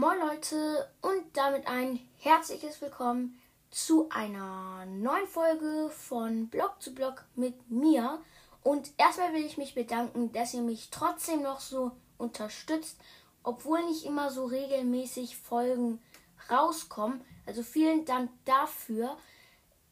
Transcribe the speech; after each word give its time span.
Moin 0.00 0.16
Leute 0.20 0.88
und 1.00 1.24
damit 1.36 1.66
ein 1.66 1.98
herzliches 2.18 2.80
Willkommen 2.80 3.36
zu 3.68 4.08
einer 4.10 4.86
neuen 4.86 5.26
Folge 5.26 5.90
von 5.90 6.46
Blog 6.46 6.76
zu 6.78 6.94
Blog 6.94 7.24
mit 7.34 7.68
mir. 7.68 8.20
Und 8.62 8.92
erstmal 8.96 9.32
will 9.32 9.44
ich 9.44 9.58
mich 9.58 9.74
bedanken, 9.74 10.30
dass 10.30 10.54
ihr 10.54 10.60
mich 10.60 10.90
trotzdem 10.92 11.42
noch 11.42 11.58
so 11.58 11.90
unterstützt, 12.16 12.96
obwohl 13.42 13.84
nicht 13.86 14.04
immer 14.04 14.30
so 14.30 14.44
regelmäßig 14.44 15.36
Folgen 15.36 16.00
rauskommen. 16.48 17.20
Also 17.44 17.64
vielen 17.64 18.04
Dank 18.04 18.30
dafür. 18.44 19.18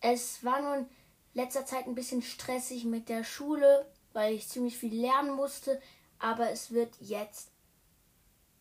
Es 0.01 0.45
war 0.45 0.61
nun 0.61 0.87
letzter 1.35 1.67
Zeit 1.67 1.89
ein 1.89 1.97
bisschen 1.97 2.23
stressig 2.23 2.85
mit 2.85 3.09
der 3.09 3.25
Schule, 3.25 3.85
weil 4.13 4.35
ich 4.35 4.47
ziemlich 4.47 4.79
viel 4.79 4.95
lernen 4.95 5.35
musste, 5.35 5.83
aber 6.21 6.53
es 6.53 6.71
wird 6.71 6.95
jetzt 7.01 7.51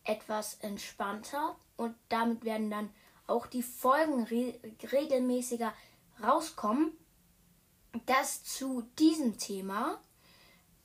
etwas 0.05 0.55
entspannter 0.55 1.55
und 1.77 1.95
damit 2.09 2.45
werden 2.45 2.69
dann 2.69 2.89
auch 3.27 3.47
die 3.47 3.63
Folgen 3.63 4.23
re 4.23 4.59
regelmäßiger 4.91 5.73
rauskommen. 6.23 6.93
Das 8.05 8.43
zu 8.43 8.83
diesem 8.99 9.37
Thema. 9.37 9.99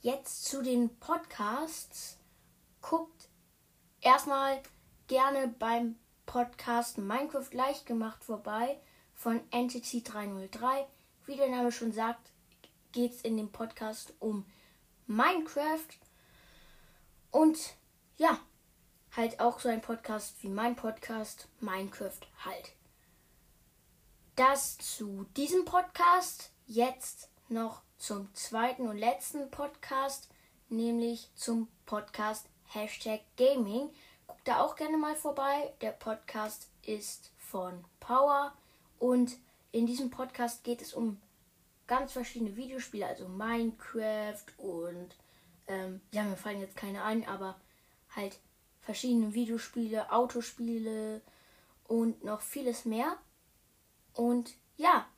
Jetzt 0.01 0.45
zu 0.45 0.63
den 0.63 0.97
Podcasts. 0.99 2.17
Guckt 2.81 3.29
erstmal 4.01 4.63
gerne 5.07 5.49
beim 5.49 5.97
Podcast 6.25 6.99
Minecraft 6.99 7.53
leicht 7.53 7.85
gemacht 7.85 8.25
vorbei 8.25 8.81
von 9.15 9.41
Entity 9.51 10.03
303. 10.03 10.87
Wie 11.27 11.37
der 11.37 11.51
Name 11.51 11.73
schon 11.73 11.93
sagt, 11.93 12.31
geht 12.93 13.13
es 13.13 13.23
in 13.23 13.37
dem 13.37 13.53
Podcast 13.53 14.15
um 14.19 14.47
Minecraft. 15.07 15.89
Und 17.31 17.75
ja, 18.17 18.39
halt 19.17 19.41
auch 19.41 19.61
so 19.61 19.69
ein 19.69 19.81
Podcast 19.81 20.37
wie 20.43 20.49
mein 20.49 20.77
Podcast, 20.77 21.49
Minecraft 21.61 22.21
halt. 22.45 22.73
Das 24.37 24.79
zu 24.79 25.27
diesem 25.37 25.65
Podcast. 25.65 26.51
Jetzt 26.67 27.29
noch 27.49 27.83
zum 27.99 28.33
zweiten 28.35 28.87
und 28.87 28.97
letzten 28.97 29.51
Podcast, 29.51 30.29
nämlich 30.69 31.29
zum 31.35 31.69
Podcast 31.85 32.47
Hashtag 32.69 33.21
Gaming. 33.37 33.91
Guckt 34.27 34.47
da 34.47 34.61
auch 34.61 34.77
gerne 34.77 34.97
mal 34.97 35.17
vorbei. 35.17 35.73
Der 35.81 35.91
Podcast 35.91 36.69
ist 36.83 37.33
von 37.39 37.85
Power 37.99 38.53
und 38.99 39.37
in 39.73 39.87
diesem 39.87 40.11
Podcast 40.11 40.63
geht 40.63 40.81
es 40.81 40.95
um 40.95 41.21
ganz 41.87 42.13
verschiedene 42.13 42.57
Videospiele, 42.57 43.07
also 43.07 43.29
Minecraft 43.29 44.45
und 44.59 45.09
ähm, 45.67 46.01
ja, 46.13 46.23
mir 46.23 46.37
fallen 46.37 46.61
jetzt 46.61 46.77
keine 46.77 47.03
ein, 47.03 47.27
aber 47.27 47.57
halt 48.15 48.39
verschiedene 48.81 49.35
Videospiele, 49.35 50.11
Autospiele 50.11 51.23
und 51.85 52.25
noch 52.25 52.41
vieles 52.41 52.85
mehr. 52.85 53.17
Und 54.15 54.55
ja, 54.77 55.09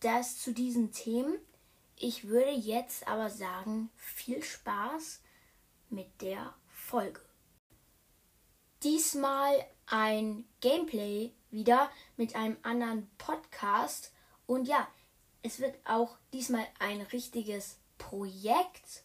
das 0.00 0.38
zu 0.38 0.52
diesen 0.52 0.92
Themen. 0.92 1.38
Ich 1.96 2.28
würde 2.28 2.50
jetzt 2.50 3.06
aber 3.06 3.30
sagen, 3.30 3.90
viel 3.96 4.42
Spaß 4.42 5.20
mit 5.90 6.20
der 6.20 6.54
Folge. 6.68 7.20
Diesmal 8.82 9.54
ein 9.86 10.44
Gameplay 10.60 11.32
wieder 11.50 11.90
mit 12.16 12.34
einem 12.34 12.56
anderen 12.62 13.08
Podcast. 13.18 14.12
Und 14.46 14.66
ja, 14.66 14.88
es 15.42 15.60
wird 15.60 15.76
auch 15.84 16.16
diesmal 16.32 16.66
ein 16.80 17.00
richtiges 17.00 17.78
Projekt, 17.98 19.04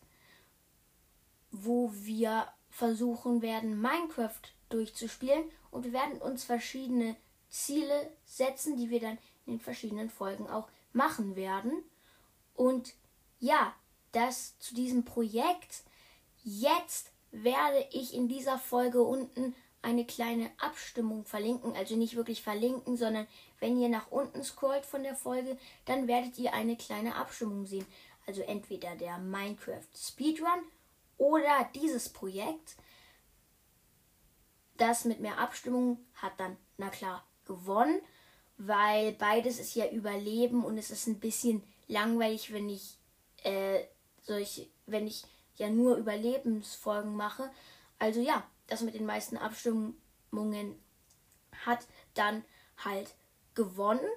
wo 1.52 1.92
wir 1.94 2.48
versuchen 2.78 3.42
werden, 3.42 3.81
Minecraft 3.81 4.39
durchzuspielen. 4.70 5.44
Und 5.72 5.86
wir 5.86 5.94
werden 5.94 6.22
uns 6.22 6.44
verschiedene 6.44 7.16
Ziele 7.50 8.11
setzen, 8.23 8.78
die 8.78 8.92
wir 8.92 9.00
dann 9.00 9.17
in 9.47 9.53
den 9.53 9.59
verschiedenen 9.59 10.11
Folgen 10.11 10.47
auch 10.47 10.67
machen 10.94 11.36
werden. 11.36 11.84
Und 12.53 12.94
ja, 13.40 13.74
das 14.12 14.59
zu 14.59 14.75
diesem 14.75 15.06
Projekt. 15.06 15.84
Jetzt 16.44 17.12
werde 17.31 17.84
ich 17.91 18.13
in 18.13 18.28
dieser 18.28 18.59
Folge 18.59 19.02
unten 19.02 19.56
eine 19.81 20.06
kleine 20.06 20.52
Abstimmung 20.59 21.25
verlinken. 21.25 21.75
Also 21.75 21.96
nicht 21.96 22.16
wirklich 22.16 22.44
verlinken, 22.44 22.96
sondern 22.96 23.25
wenn 23.59 23.79
ihr 23.79 23.90
nach 23.90 24.12
unten 24.12 24.44
scrollt 24.44 24.85
von 24.85 25.02
der 25.02 25.16
Folge, 25.16 25.57
dann 25.85 26.07
werdet 26.07 26.38
ihr 26.38 26.53
eine 26.53 26.78
kleine 26.78 27.16
Abstimmung 27.16 27.66
sehen. 27.66 27.88
Also 28.28 28.41
entweder 28.44 28.96
der 28.96 29.18
Minecraft 29.18 29.88
Speedrun 29.96 30.62
oder 31.17 31.69
dieses 31.75 32.09
Projekt. 32.09 32.75
Das 34.78 35.05
mit 35.05 35.19
mehr 35.19 35.39
Abstimmung 35.39 36.00
hat 36.16 36.39
dann, 36.39 36.55
na 36.78 36.89
klar, 36.89 37.23
gewonnen, 37.45 38.00
weil 38.57 39.13
beides 39.13 39.59
ist 39.59 39.75
ja 39.75 39.89
Überleben 39.89 40.63
und 40.63 40.78
es 40.78 40.91
ist 40.91 41.07
ein 41.07 41.19
bisschen 41.19 41.63
langweilig, 41.88 42.53
wenn 42.53 42.69
ich 42.69 42.97
äh, 43.44 43.83
solche, 44.22 44.67
wenn 44.85 45.07
ich 45.07 45.23
ja 45.55 45.69
nur 45.69 45.97
Überlebensfolgen 45.97 47.16
mache. 47.16 47.49
Also 47.97 48.22
ja, 48.22 48.45
das 48.67 48.81
mit 48.81 48.94
den 48.94 49.05
meisten 49.05 49.38
Abstimmungen 49.38 50.79
hat 51.66 51.88
dann 52.13 52.44
halt 52.78 53.16
gewonnen. 53.55 54.07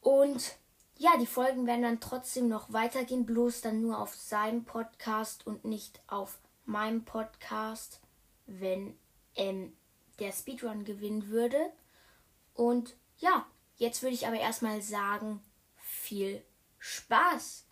Und 0.00 0.56
ja, 0.98 1.16
die 1.18 1.26
Folgen 1.26 1.66
werden 1.66 1.82
dann 1.82 2.00
trotzdem 2.00 2.48
noch 2.48 2.72
weitergehen, 2.72 3.26
bloß 3.26 3.60
dann 3.60 3.82
nur 3.82 3.98
auf 3.98 4.14
seinem 4.14 4.64
Podcast 4.64 5.46
und 5.46 5.64
nicht 5.64 6.00
auf 6.06 6.38
meinem 6.64 7.04
Podcast, 7.04 8.00
wenn 8.46 8.98
ähm, 9.34 9.76
der 10.18 10.32
Speedrun 10.32 10.84
gewinnen 10.84 11.28
würde. 11.28 11.70
Und 12.54 12.96
ja, 13.18 13.46
jetzt 13.76 14.02
würde 14.02 14.14
ich 14.14 14.26
aber 14.26 14.38
erstmal 14.38 14.80
sagen, 14.80 15.42
viel 15.76 16.42
Spaß 16.78 17.66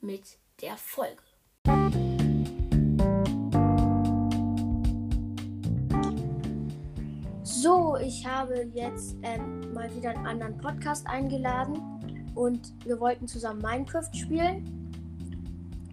mit 0.00 0.38
der 0.60 0.76
Folge. 0.76 1.27
Ich 8.00 8.26
habe 8.26 8.68
jetzt 8.74 9.16
ähm, 9.22 9.72
mal 9.72 9.94
wieder 9.94 10.10
einen 10.10 10.26
anderen 10.26 10.58
Podcast 10.58 11.06
eingeladen 11.06 11.78
und 12.34 12.72
wir 12.84 12.98
wollten 13.00 13.26
zusammen 13.26 13.60
Minecraft 13.60 14.10
spielen. 14.12 14.74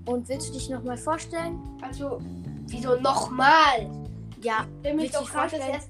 Und 0.05 0.29
willst 0.29 0.49
du 0.49 0.53
dich 0.53 0.69
nochmal 0.69 0.97
vorstellen? 0.97 1.59
Also, 1.81 2.19
wieso 2.67 2.95
nochmal? 2.99 3.89
Ja, 4.41 4.66
Stell 4.79 4.93
mich 4.93 5.05
willst 5.05 5.16
du 5.16 5.23
doch 5.23 5.31
gerade 5.31 5.57
das 5.57 5.67
erste 5.67 5.89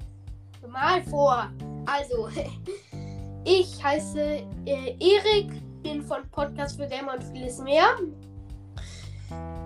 Mal 0.70 1.04
vor. 1.04 1.50
Also, 1.86 2.30
ich 3.44 3.84
heiße 3.84 4.22
äh, 4.66 4.96
Erik, 5.00 5.52
bin 5.84 6.02
von 6.02 6.28
Podcast 6.32 6.78
für 6.80 6.88
Gamer 6.88 7.14
und 7.14 7.24
vieles 7.26 7.60
mehr. 7.60 7.88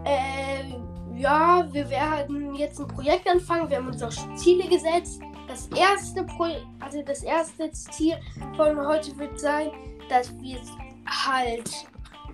Äh, 0.05 0.73
ja, 1.19 1.67
wir 1.71 1.89
werden 1.89 2.55
jetzt 2.55 2.79
ein 2.79 2.87
Projekt 2.87 3.29
anfangen. 3.29 3.69
Wir 3.69 3.77
haben 3.77 3.87
uns 3.87 4.01
auch 4.01 4.35
Ziele 4.35 4.67
gesetzt. 4.67 5.21
Das 5.49 5.67
erste 5.75 6.23
Pro 6.25 6.45
also 6.79 7.01
das 7.01 7.23
erste 7.23 7.71
Ziel 7.71 8.15
von 8.55 8.79
heute 8.85 9.17
wird 9.17 9.39
sein, 9.39 9.71
dass 10.07 10.31
wir 10.39 10.59
halt 11.07 11.87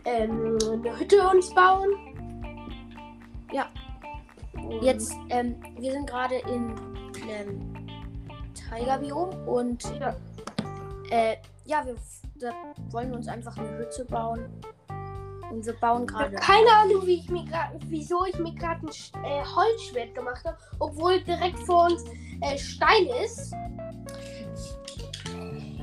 ähm, 0.03 0.57
eine 0.61 0.99
Hütte 0.99 1.25
uns 1.29 1.53
bauen. 1.53 1.89
Ja. 3.53 3.67
Und 4.53 4.83
Jetzt, 4.83 5.15
ähm, 5.29 5.55
wir 5.79 5.93
sind 5.93 6.09
gerade 6.09 6.35
in 6.35 6.75
einem 7.23 7.87
Tigerbiom 8.53 9.47
und 9.47 9.81
ja, 9.97 10.15
äh, 11.09 11.37
ja, 11.63 11.85
wir 11.85 11.95
da 12.37 12.51
wollen 12.91 13.13
uns 13.13 13.29
einfach 13.29 13.57
eine 13.57 13.77
Hütte 13.77 14.03
bauen. 14.03 14.49
Und 15.51 15.65
wir 15.65 15.73
bauen 15.73 16.07
gerade. 16.07 16.35
keine 16.37 16.69
Ahnung, 16.71 17.05
wie 17.05 17.15
ich 17.19 17.29
mir 17.29 17.45
grad, 17.45 17.71
wieso 17.87 18.25
ich 18.25 18.37
mir 18.39 18.53
gerade 18.55 18.81
ein 18.85 19.23
äh, 19.23 19.43
Holzschwert 19.43 20.15
gemacht 20.15 20.43
habe, 20.45 20.57
obwohl 20.79 21.21
direkt 21.21 21.59
vor 21.59 21.85
uns 21.85 22.03
äh, 22.41 22.57
Stein 22.57 23.07
ist. 23.23 23.53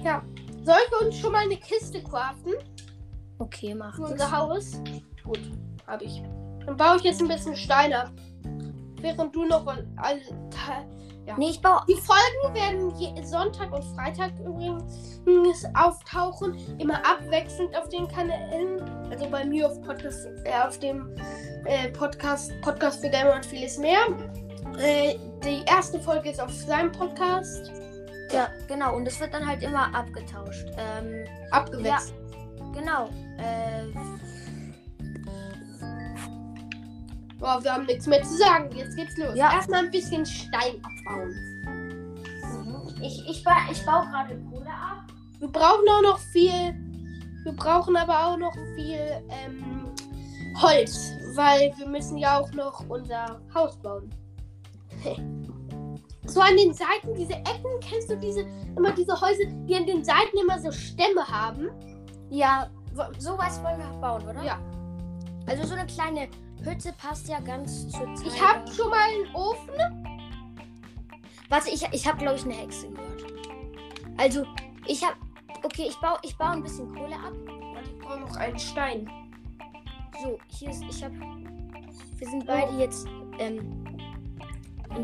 Ja. 0.03 0.23
Soll 0.64 0.76
ich 0.87 1.06
uns 1.06 1.19
schon 1.19 1.32
mal 1.32 1.43
eine 1.44 1.56
Kiste 1.56 2.03
craften 2.03 2.53
Okay, 3.38 3.75
mach 3.75 3.94
für 3.97 4.03
das. 4.03 4.12
unser 4.12 4.31
Haus? 4.31 4.81
Gut, 5.25 5.41
habe 5.87 6.05
ich. 6.05 6.23
Dann 6.65 6.76
baue 6.76 6.97
ich 6.97 7.03
jetzt 7.03 7.20
ein 7.20 7.29
bisschen 7.29 7.56
Stein 7.56 7.93
ab. 7.93 8.12
Während 9.00 9.35
du 9.35 9.44
noch 9.44 9.67
alle. 9.67 10.20
Ja. 11.26 11.36
Nee, 11.38 11.50
ich 11.50 11.60
baue. 11.60 11.80
Die 11.88 11.94
Folgen 11.94 12.54
werden 12.54 12.90
je 12.98 13.22
Sonntag 13.22 13.72
und 13.72 13.84
Freitag 13.94 14.32
übrigens 14.40 15.64
auftauchen, 15.74 16.56
immer 16.78 16.96
abwechselnd 17.06 17.76
auf 17.76 17.88
den 17.88 18.08
Kanälen. 18.08 18.82
Also 19.10 19.28
bei 19.30 19.44
mir 19.44 19.69
auf 19.69 19.80
Podcast, 19.82 20.26
äh, 20.44 20.52
auf 20.66 20.78
dem 20.78 21.14
äh, 21.64 21.88
Podcast 21.90 22.52
Podcast 22.62 23.00
für 23.00 23.10
Gamer 23.10 23.36
und 23.36 23.46
vieles 23.46 23.78
mehr. 23.78 24.00
Äh, 24.78 25.16
die 25.44 25.62
erste 25.66 26.00
Folge 26.00 26.30
ist 26.30 26.40
auf 26.40 26.50
seinem 26.50 26.90
Podcast 26.92 27.70
Ja, 28.32 28.48
genau. 28.66 28.96
Und 28.96 29.06
es 29.06 29.20
wird 29.20 29.32
dann 29.32 29.46
halt 29.46 29.62
immer 29.62 29.94
abgetauscht. 29.94 30.66
Ähm, 30.76 31.24
abgewechselt. 31.50 32.14
genau. 32.74 33.08
Äh, 33.38 33.86
Oh, 37.44 37.62
wir 37.62 37.75
haben 37.75 37.87
nichts 37.87 38.06
mehr 38.06 38.23
zu 38.23 38.37
sagen. 38.37 38.71
Jetzt 38.77 38.94
geht's 38.94 39.17
los. 39.17 39.35
Ja. 39.35 39.53
Erstmal 39.53 39.85
ein 39.85 39.91
bisschen 39.91 40.25
Stein 40.25 40.81
abbauen. 40.83 41.35
Ich, 43.03 43.29
ich, 43.29 43.43
ba 43.43 43.56
ich 43.71 43.85
baue 43.85 44.06
gerade 44.06 44.39
Kohle 44.49 44.71
ab. 44.71 45.06
Wir 45.41 45.49
brauchen 45.49 45.89
auch 45.89 46.03
noch 46.03 46.19
viel. 46.21 46.73
Wir 47.43 47.53
brauchen 47.53 47.97
aber 47.97 48.27
auch 48.27 48.37
noch 48.37 48.55
viel 48.77 49.00
ähm, 49.29 49.93
Holz, 50.61 51.11
weil 51.35 51.73
wir 51.77 51.89
müssen 51.89 52.17
ja 52.17 52.39
auch 52.39 52.53
noch 52.53 52.89
unser 52.89 53.41
Haus 53.53 53.77
bauen. 53.79 54.09
so 56.27 56.41
an 56.41 56.56
den 56.56 56.73
Seiten, 56.73 57.12
diese 57.17 57.33
Ecken, 57.33 57.81
kennst 57.81 58.09
du 58.09 58.17
diese 58.17 58.43
immer 58.77 58.93
diese 58.93 59.21
Häuser, 59.21 59.47
die 59.67 59.75
an 59.75 59.87
den 59.87 60.05
Seiten 60.05 60.39
immer 60.41 60.61
so 60.61 60.71
Stämme 60.71 61.27
haben? 61.27 61.71
Ja, 62.31 62.71
sowas 63.19 63.61
wollen 63.65 63.79
wir 63.79 64.00
bauen, 64.00 64.23
oder? 64.29 64.44
Ja. 64.44 64.61
Also 65.47 65.67
so 65.67 65.75
eine 65.75 65.87
kleine 65.87 66.29
Hütte 66.64 66.93
passt 66.93 67.29
ja 67.29 67.41
ganz 67.41 67.88
zur 67.88 68.14
Zeit. 68.14 68.26
Ich 68.26 68.41
habe 68.43 68.70
schon 68.73 68.91
mal 68.91 69.00
einen 69.00 69.35
Ofen. 69.35 69.75
Warte, 71.49 71.70
ich, 71.70 71.82
ich 71.93 72.06
habe, 72.06 72.19
glaube 72.19 72.37
ich, 72.37 72.44
eine 72.44 72.55
Hexe 72.55 72.88
gehört. 72.91 73.25
Also, 74.17 74.47
ich 74.87 75.05
habe. 75.05 75.17
Okay, 75.64 75.87
ich 75.88 75.97
baue 76.00 76.19
ich 76.23 76.37
baue 76.37 76.50
ein 76.50 76.62
bisschen 76.62 76.93
Kohle 76.94 77.14
ab. 77.14 77.32
Warte, 77.75 77.91
ich 77.91 77.99
brauche 77.99 78.20
noch 78.20 78.37
einen 78.37 78.59
Stein. 78.59 79.11
So, 80.23 80.38
hier 80.49 80.70
ist. 80.70 80.82
Ich 80.88 81.03
habe. 81.05 81.14
Wir 82.17 82.29
sind 82.29 82.47
beide 82.47 82.73
jetzt. 82.79 83.06
Ähm, 83.38 83.85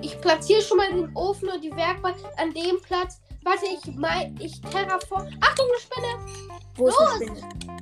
Ich 0.02 0.20
platziere 0.20 0.60
schon 0.62 0.76
mal 0.78 0.90
den 0.92 1.14
Ofen 1.16 1.48
und 1.48 1.62
die 1.64 1.74
Werkbank 1.74 2.16
an 2.36 2.52
dem 2.52 2.80
Platz. 2.82 3.20
Warte, 3.42 3.64
ich 3.66 3.94
mein, 3.96 4.36
ich 4.40 4.60
terraform. 4.60 5.26
Achtung, 5.40 5.66
eine 5.66 5.80
Spinne! 5.80 6.58
wo 6.76 6.88
ist 6.88 6.98
Los! 7.00 7.10
eine 7.14 7.36
Spinne? 7.36 7.76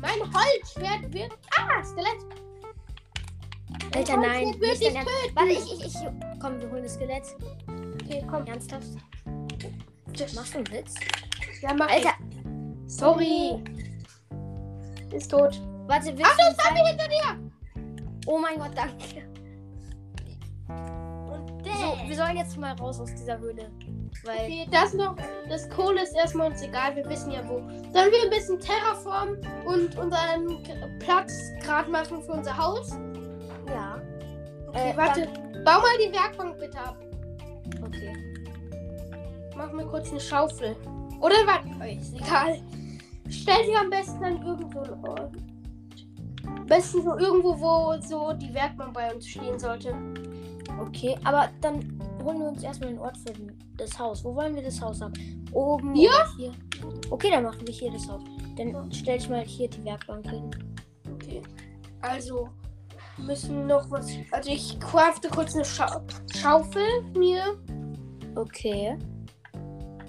Mein 0.00 0.20
Holzschwert 0.20 1.12
wird. 1.14 1.32
Ah, 1.56 1.82
Skelett! 1.82 2.43
Alter, 3.94 4.16
nein. 4.16 4.54
Nicht 4.60 4.84
dein 4.84 4.96
Ernst. 4.96 5.12
Warte, 5.34 5.52
ich, 5.52 5.72
ich, 5.72 5.86
ich. 5.86 5.94
Komm, 6.40 6.60
wir 6.60 6.70
holen 6.70 6.82
das 6.82 6.94
Skelett. 6.94 7.22
Okay, 8.02 8.24
komm. 8.28 8.44
Ernsthaft? 8.46 8.88
Machst 10.34 10.54
du 10.54 10.58
einen 10.58 10.72
Witz? 10.72 10.94
Ja, 11.60 11.74
mach 11.74 11.88
Alter, 11.88 12.12
ich. 12.18 12.92
Sorry. 12.92 13.62
Ist 15.12 15.30
tot. 15.30 15.60
warte, 15.86 16.06
willst 16.06 16.24
Achtung, 16.24 16.46
du 16.50 16.62
Zombie 16.62 16.88
hinter 16.88 17.08
dir! 17.08 17.50
Oh 18.26 18.38
mein 18.38 18.58
Gott, 18.58 18.72
danke. 18.74 19.28
Und 20.68 21.64
So, 21.64 22.08
wir 22.08 22.16
sollen 22.16 22.36
jetzt 22.36 22.56
mal 22.56 22.72
raus 22.74 23.00
aus 23.00 23.14
dieser 23.14 23.38
Höhle. 23.38 23.70
Weil. 24.24 24.38
Okay, 24.38 24.66
das 24.70 24.94
noch, 24.94 25.16
das 25.48 25.68
Kohle 25.70 26.02
ist 26.02 26.14
erstmal 26.16 26.50
uns 26.50 26.62
egal, 26.62 26.96
wir 26.96 27.08
wissen 27.08 27.30
ja 27.30 27.46
wo. 27.48 27.58
Sollen 27.92 28.10
wir 28.10 28.24
ein 28.24 28.30
bisschen 28.30 28.58
Terraform 28.58 29.36
und 29.66 29.96
unseren 29.98 30.62
Platz 30.98 31.32
gerade 31.62 31.90
machen 31.90 32.22
für 32.22 32.32
unser 32.32 32.56
Haus? 32.56 32.96
Ja. 34.74 34.80
Okay, 34.80 34.90
Äh, 34.90 34.96
warte. 34.96 35.28
Bau 35.64 35.80
mal 35.80 35.96
die 35.98 36.12
Werkbank 36.12 36.58
bitte 36.58 36.78
ab. 36.78 36.96
Okay. 37.86 38.12
Mach 39.56 39.72
mir 39.72 39.86
kurz 39.86 40.10
eine 40.10 40.20
Schaufel. 40.20 40.76
Oder 41.20 41.36
warte, 41.46 41.68
oh, 41.80 41.84
ist 41.84 42.14
egal. 42.14 42.60
Stell 43.30 43.64
sie 43.64 43.74
am 43.76 43.88
besten 43.88 44.22
an 44.22 44.42
irgendwo 44.42 44.80
einen 44.80 45.04
Ort. 45.04 45.32
Am 46.46 46.66
besten 46.66 47.02
so 47.02 47.16
irgendwo, 47.16 47.58
wo 47.58 48.00
so 48.02 48.32
die 48.34 48.52
Werkbank 48.52 48.92
bei 48.92 49.14
uns 49.14 49.26
stehen 49.26 49.58
sollte. 49.58 49.94
Okay, 50.80 51.16
aber 51.24 51.48
dann 51.60 51.98
holen 52.22 52.38
wir 52.40 52.48
uns 52.48 52.62
erstmal 52.62 52.90
einen 52.90 52.98
Ort 52.98 53.16
für 53.18 53.32
das 53.76 53.98
Haus. 53.98 54.24
Wo 54.24 54.34
wollen 54.34 54.54
wir 54.54 54.62
das 54.62 54.80
Haus 54.80 55.00
haben? 55.00 55.14
Oben 55.52 55.94
Hier? 55.94 56.10
oder 56.10 56.28
hier? 56.36 56.52
Okay, 57.10 57.30
dann 57.30 57.44
machen 57.44 57.66
wir 57.66 57.72
hier 57.72 57.90
das 57.92 58.08
Haus. 58.08 58.22
Dann 58.56 58.92
stell 58.92 59.18
ich 59.18 59.28
mal 59.28 59.44
hier 59.44 59.68
die 59.70 59.84
Werkbank 59.84 60.28
hin. 60.28 60.50
Okay. 61.14 61.42
Also 62.02 62.48
müssen 63.18 63.66
noch 63.66 63.90
was. 63.90 64.08
Also 64.30 64.50
ich 64.50 64.78
crafte 64.80 65.28
kurz 65.28 65.54
eine 65.54 65.64
Schau 65.64 66.00
Schaufel 66.34 67.02
mir. 67.16 67.58
Okay. 68.34 68.98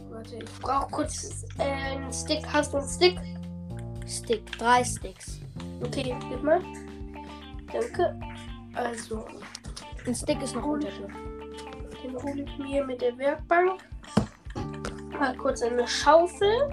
Warte, 0.10 0.38
ich 0.38 0.60
brauche 0.60 0.90
kurz 0.92 1.46
äh, 1.60 1.64
einen 1.64 2.12
Stick. 2.12 2.46
Hast 2.52 2.74
du 2.74 2.78
einen 2.78 2.88
Stick? 2.88 3.20
Stick. 4.08 4.52
Drei 4.58 4.84
Sticks. 4.84 5.40
Okay, 5.84 6.16
gib 6.30 6.44
mal. 6.44 6.62
Danke. 7.72 8.20
Also, 8.74 9.26
Ein 10.06 10.16
Stick 10.16 10.42
ist 10.42 10.56
noch 10.56 10.66
unter 10.66 10.90
den 12.06 12.22
hole 12.22 12.44
ich 12.44 12.58
mir 12.58 12.86
mit 12.86 13.02
der 13.02 13.18
Werkbank. 13.18 13.82
Mal 15.18 15.36
kurz 15.38 15.62
eine 15.62 15.88
Schaufel. 15.88 16.70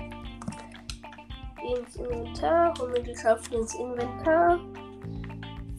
Geh 1.61 1.79
ins 1.79 1.96
Inventar. 1.96 2.75
Hol 2.79 2.90
mir 2.90 3.02
die 3.02 3.17
Schaufel 3.17 3.61
ins 3.61 3.75
Inventar. 3.75 4.58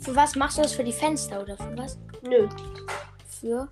Für 0.03 0.15
was 0.15 0.35
machst 0.35 0.57
du 0.57 0.61
das? 0.63 0.73
Für 0.73 0.83
die 0.83 0.91
Fenster 0.91 1.41
oder 1.41 1.55
für 1.55 1.77
was? 1.77 1.97
Nö. 2.23 2.49
Für? 3.25 3.69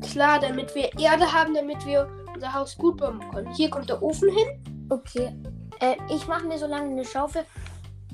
Klar, 0.00 0.40
damit 0.40 0.74
wir 0.74 0.90
Erde 0.98 1.30
haben, 1.30 1.54
damit 1.54 1.84
wir 1.84 2.08
unser 2.34 2.52
Haus 2.52 2.76
gut 2.76 2.96
bauen 2.96 3.20
können. 3.30 3.52
Hier 3.54 3.68
kommt 3.68 3.90
der 3.90 4.02
Ofen 4.02 4.30
hin. 4.30 4.86
Okay. 4.88 5.34
Äh, 5.80 5.96
ich 6.08 6.26
mache 6.26 6.46
mir 6.46 6.58
so 6.58 6.66
lange 6.66 6.90
eine 6.90 7.04
Schaufel. 7.04 7.44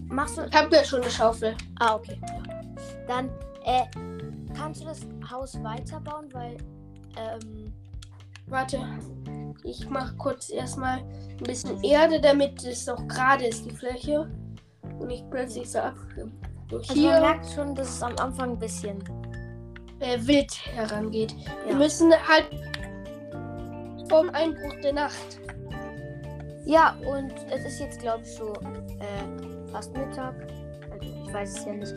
Machst 0.09 0.39
du. 0.39 0.45
Ich 0.45 0.55
habe 0.55 0.75
ja 0.75 0.85
schon 0.85 1.03
eine 1.03 1.11
Schaufel. 1.11 1.57
Ah, 1.79 1.95
okay. 1.95 2.21
Dann, 3.07 3.31
äh, 3.65 3.85
kannst 4.57 4.81
du 4.81 4.87
das 4.87 5.01
Haus 5.31 5.63
weiterbauen, 5.63 6.29
weil, 6.33 6.57
ähm, 7.17 7.73
Warte. 8.51 8.81
Ich 9.63 9.89
mache 9.89 10.17
kurz 10.17 10.51
erstmal 10.51 10.99
ein 10.99 11.37
bisschen 11.45 11.83
Erde, 11.85 12.21
damit 12.21 12.65
es 12.65 12.89
auch 12.89 13.07
gerade 13.07 13.47
ist, 13.47 13.65
die 13.67 13.71
Fläche. 13.71 14.29
Und 14.99 15.09
nicht 15.09 15.31
plötzlich 15.31 15.71
so 15.71 15.81
ab. 15.81 15.95
So 16.71 16.77
also 16.79 16.89
man 16.95 16.97
hier 17.03 17.21
merkt 17.21 17.47
schon, 17.51 17.75
dass 17.75 17.89
es 17.89 18.03
am 18.03 18.17
Anfang 18.19 18.51
ein 18.53 18.59
bisschen. 18.59 19.03
äh, 20.01 20.17
wild 20.21 20.53
herangeht. 20.75 21.35
Wir 21.65 21.73
Ja. 21.73 21.79
müssen 21.79 22.13
halt 22.13 22.47
vom 24.09 24.31
Einbruch 24.31 24.75
der 24.83 24.93
Nacht. 24.93 25.41
Ja, 26.67 26.95
und 27.11 27.33
es 27.51 27.65
ist 27.65 27.81
jetzt, 27.81 27.99
glaube 28.01 28.23
ich, 28.23 28.33
so 28.33 28.53
äh, 28.53 29.69
fast 29.73 29.97
Mittag. 29.97 30.35
Also, 30.93 31.15
ich 31.27 31.33
weiß 31.35 31.59
es 31.59 31.65
ja 31.65 31.73
nicht. 31.73 31.95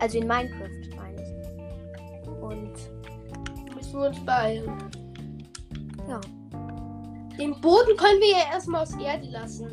Also 0.00 0.18
in 0.18 0.26
Minecraft, 0.26 0.96
meine 0.96 1.22
ich. 1.22 2.28
Und 2.40 2.72
Müssen 3.74 4.00
wir 4.00 4.08
uns 4.08 4.24
beeilen. 4.24 4.72
ja. 6.08 6.20
Den 7.38 7.60
Boden 7.60 7.94
können 7.98 8.20
wir 8.20 8.30
ja 8.30 8.52
erstmal 8.54 8.82
aus 8.82 8.94
Erde 8.98 9.26
lassen. 9.28 9.70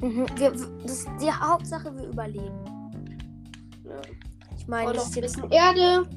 Mhm. 0.00 0.26
Wir, 0.36 0.52
das 0.82 0.92
ist 0.92 1.08
die 1.20 1.30
Hauptsache, 1.30 1.94
wir 1.96 2.08
überleben. 2.08 2.64
Ja. 3.84 4.00
Ich 4.56 4.66
meine, 4.66 4.92
das 4.92 5.08
ist 5.08 5.16
ein 5.16 5.22
jetzt. 5.24 5.52
Erde. 5.52 6.08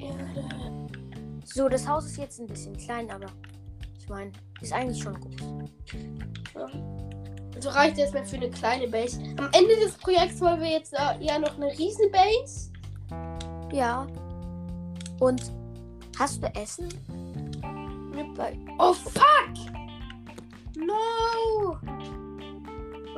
Erde. 0.00 0.88
So, 1.44 1.68
das 1.68 1.86
Haus 1.86 2.06
ist 2.06 2.16
jetzt 2.16 2.40
ein 2.40 2.46
bisschen 2.46 2.76
klein, 2.76 3.10
aber 3.10 3.26
ich 3.98 4.08
meine, 4.08 4.32
ist 4.60 4.72
eigentlich 4.72 5.02
schon 5.02 5.14
groß. 5.20 5.34
Ja. 6.54 6.66
Also 7.54 7.68
reicht 7.70 7.98
erstmal 7.98 8.24
für 8.24 8.36
eine 8.36 8.50
kleine 8.50 8.88
Base. 8.88 9.18
Am 9.36 9.48
Ende 9.52 9.76
des 9.82 9.96
Projekts 9.98 10.40
wollen 10.40 10.60
wir 10.60 10.70
jetzt 10.70 10.92
äh, 10.94 11.24
ja 11.24 11.38
noch 11.38 11.56
eine 11.56 11.70
riesen 11.78 12.10
Base. 12.10 12.72
Ja. 13.72 14.06
Und 15.20 15.52
hast 16.18 16.42
du 16.42 16.46
Essen? 16.54 16.88
Oh 18.78 18.92
fuck! 18.92 19.23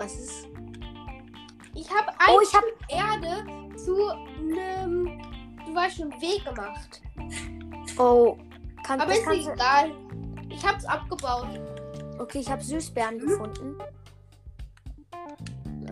Was 0.07 0.15
ist? 0.21 0.47
Ich 1.75 1.91
habe 1.91 2.13
Oh, 2.29 2.39
ein 2.39 2.45
ich 2.45 2.55
hab- 2.55 2.65
Erde 2.89 3.77
zu 3.77 4.09
einem, 4.09 5.21
du 5.67 5.75
weißt 5.75 5.97
schon, 5.97 6.13
Weg 6.23 6.45
gemacht. 6.45 7.03
Oh, 7.99 8.39
kann, 8.85 9.01
Aber 9.01 9.11
ist 9.13 9.27
du- 9.27 9.33
egal. 9.33 9.91
Ich 10.49 10.65
hab's 10.65 10.85
abgebaut. 10.85 11.49
Okay, 12.21 12.39
ich 12.39 12.49
habe 12.49 12.63
Süßbeeren 12.63 13.17
Mhm. 13.17 13.21
gefunden. 13.27 13.79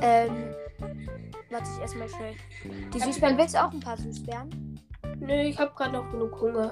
Ähm, 0.00 0.54
warte 1.50 1.68
ich 1.74 1.80
erstmal 1.80 2.08
schnell. 2.08 2.34
Die 2.94 3.00
Hab- 3.00 3.06
Süßbeeren, 3.08 3.36
willst 3.36 3.54
du 3.56 3.64
auch 3.64 3.72
ein 3.72 3.80
paar 3.80 3.96
Süßbeeren? 3.96 4.80
Nö, 5.18 5.42
ich 5.42 5.58
hab 5.58 5.74
gerade 5.74 5.92
noch 5.94 6.08
genug 6.12 6.40
Hunger. 6.40 6.70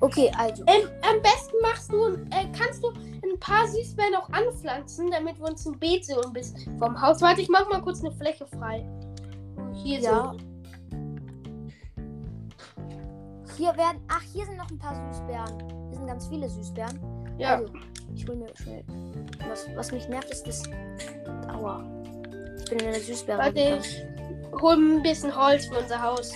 Okay, 0.00 0.30
also. 0.38 0.64
Ähm, 0.66 0.88
am 1.02 1.20
besten 1.20 1.56
machst 1.60 1.92
du, 1.92 2.06
äh, 2.30 2.46
kannst 2.58 2.82
du 2.82 2.90
ein 3.32 3.40
paar 3.40 3.66
Süßbeeren 3.66 4.14
auch 4.16 4.28
anpflanzen, 4.30 5.10
damit 5.10 5.38
wir 5.38 5.46
uns 5.46 5.66
ein 5.66 5.78
Beet 5.78 6.04
so 6.06 6.20
ein 6.20 6.32
bisschen 6.32 6.78
vom 6.78 7.00
Haus. 7.00 7.20
Warte, 7.20 7.40
ich 7.40 7.48
mach 7.48 7.68
mal 7.68 7.80
kurz 7.82 8.00
eine 8.00 8.12
Fläche 8.12 8.46
frei. 8.46 8.86
Hier 9.74 10.00
Ja. 10.00 10.32
so. 10.32 10.38
Hier 13.56 13.76
werden. 13.76 14.00
Ach, 14.08 14.22
hier 14.32 14.44
sind 14.46 14.56
noch 14.56 14.70
ein 14.70 14.78
paar 14.78 14.94
Süßbeeren. 14.94 15.58
Hier 15.88 15.96
sind 15.98 16.06
ganz 16.06 16.28
viele 16.28 16.48
Süßbeeren. 16.48 17.00
Ja. 17.38 17.56
Also, 17.56 17.72
ich 18.14 18.26
hol 18.28 18.36
mir 18.36 18.54
schnell. 18.56 18.84
Was, 19.48 19.66
was 19.74 19.90
mich 19.92 20.08
nervt, 20.08 20.30
ist 20.30 20.46
das. 20.46 20.62
Aua. 21.48 21.84
Ich 22.58 22.68
bin 22.70 22.78
in 22.80 22.86
eine 22.88 23.00
Süßbeere. 23.00 23.38
Warte, 23.38 23.80
ich 23.80 24.04
hol 24.60 24.74
ein 24.74 25.02
bisschen 25.02 25.34
Holz 25.34 25.66
für 25.66 25.78
unser 25.78 26.00
Haus. 26.00 26.32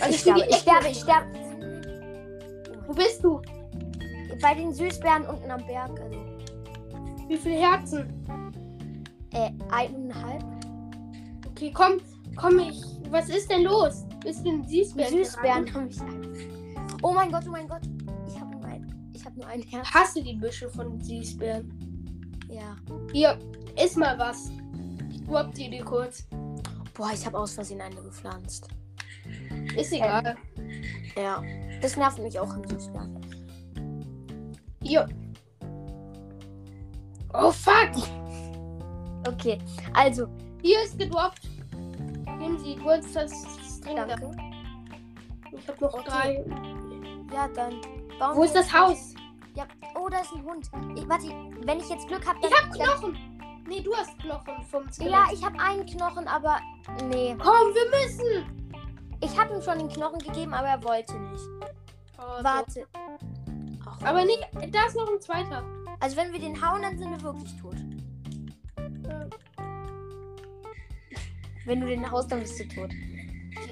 Also 0.00 0.10
Ich 0.10 0.10
die 0.10 0.18
sterbe, 0.18 0.46
ich 0.48 0.56
sterbe, 0.56 0.88
ich 0.88 1.00
sterbe. 1.00 1.26
Wo 2.86 2.92
bist 2.94 3.22
du? 3.24 3.40
Bei 4.44 4.54
den 4.54 4.74
Süßbären 4.74 5.24
unten 5.26 5.50
am 5.50 5.66
Berg. 5.66 5.98
Also, 5.98 6.18
Wie 7.28 7.38
viele 7.38 7.56
Herzen? 7.56 8.12
äh, 9.32 9.50
eineinhalb. 9.70 10.44
Okay, 11.48 11.72
komm, 11.72 11.94
komm 12.36 12.58
ich. 12.58 12.82
Was 13.08 13.30
ist 13.30 13.50
denn 13.50 13.62
los? 13.62 14.04
Bist 14.22 14.44
du 14.44 14.50
ein 14.50 14.68
Süßbär? 14.68 15.08
Süßbären 15.08 15.72
haben 15.72 15.88
ich 15.88 15.98
Oh 17.02 17.14
mein 17.14 17.32
Gott, 17.32 17.44
oh 17.46 17.52
mein 17.52 17.66
Gott. 17.66 17.80
Ich 18.28 18.38
habe 18.38 18.50
nur 18.50 18.64
ein, 18.66 19.10
ich 19.14 19.24
habe 19.24 19.34
nur 19.34 19.46
ein 19.46 19.62
Herz. 19.62 19.88
Hasse 19.90 20.22
die 20.22 20.34
Büsche 20.34 20.68
von 20.68 21.00
Süßbären. 21.00 22.38
Ja. 22.50 22.76
Hier, 23.12 23.38
iss 23.82 23.96
mal 23.96 24.18
was. 24.18 24.50
Ich 25.10 25.24
drop 25.24 25.54
die 25.54 25.70
dir 25.70 25.84
kurz. 25.84 26.26
Boah, 26.92 27.10
ich 27.14 27.24
habe 27.24 27.38
aus 27.38 27.54
Versehen 27.54 27.80
eine 27.80 27.96
gepflanzt. 27.96 28.68
Ist 29.74 29.92
egal. 29.92 30.36
Ja. 31.16 31.42
Das 31.80 31.96
nervt 31.96 32.18
mich 32.18 32.38
auch 32.38 32.54
im 32.54 32.68
Süßbären. 32.68 33.33
Hier. 34.84 35.08
Oh 37.32 37.50
fuck! 37.50 37.90
Okay, 39.26 39.58
also, 39.94 40.28
Hier 40.62 40.82
ist 40.82 40.98
gedroppt. 40.98 41.40
Nehmen 42.38 42.58
Sie 42.58 42.76
kurz 42.76 43.12
das 43.12 43.30
Trinken. 43.80 44.06
danke. 44.08 44.30
Ich 45.52 45.66
hab 45.68 45.80
noch 45.80 45.94
Okay. 45.94 46.04
drei. 46.06 46.44
Ja, 47.32 47.48
dann 47.48 47.80
bauen 48.18 48.36
Wo 48.36 48.44
ist 48.44 48.54
das 48.54 48.72
Haus? 48.72 49.14
Ja. 49.56 49.64
Oh, 49.94 50.08
da 50.08 50.18
ist 50.18 50.32
ein 50.34 50.44
Hund. 50.44 50.68
Ich, 50.96 51.08
warte, 51.08 51.26
wenn 51.64 51.78
ich 51.80 51.88
jetzt 51.88 52.06
Glück 52.08 52.26
habe, 52.26 52.38
dann. 52.40 52.50
Ich 52.50 52.56
hab 52.56 52.70
dann- 52.72 53.00
Knochen. 53.12 53.64
Nee, 53.66 53.80
du 53.80 53.94
hast 53.94 54.18
Knochen 54.18 54.62
vom 54.70 54.90
Skelett. 54.92 55.12
Ja, 55.12 55.24
ich 55.32 55.42
habe 55.44 55.58
einen 55.58 55.86
Knochen, 55.86 56.28
aber 56.28 56.58
nee. 57.08 57.34
Komm, 57.38 57.72
wir 57.72 57.90
müssen. 58.06 58.70
Ich 59.20 59.38
habe 59.38 59.54
ihm 59.54 59.62
schon 59.62 59.78
den 59.78 59.88
Knochen 59.88 60.18
gegeben, 60.18 60.52
aber 60.52 60.68
er 60.68 60.84
wollte 60.84 61.18
nicht. 61.18 61.44
Oh, 62.18 62.42
Warte. 62.44 62.86
So. 62.92 63.03
Aber 64.04 64.24
nicht, 64.24 64.46
da 64.70 64.86
ist 64.86 64.96
noch 64.96 65.10
ein 65.10 65.20
zweiter. 65.20 65.64
Also 66.00 66.16
wenn 66.16 66.32
wir 66.32 66.40
den 66.40 66.60
hauen, 66.60 66.82
dann 66.82 66.98
sind 66.98 67.10
wir 67.10 67.22
wirklich 67.22 67.56
tot. 67.60 67.76
Ja. 69.06 69.28
Wenn 71.64 71.80
du 71.80 71.86
den 71.86 72.10
haust, 72.10 72.30
dann 72.30 72.40
bist 72.40 72.60
du 72.60 72.68
tot. 72.68 72.90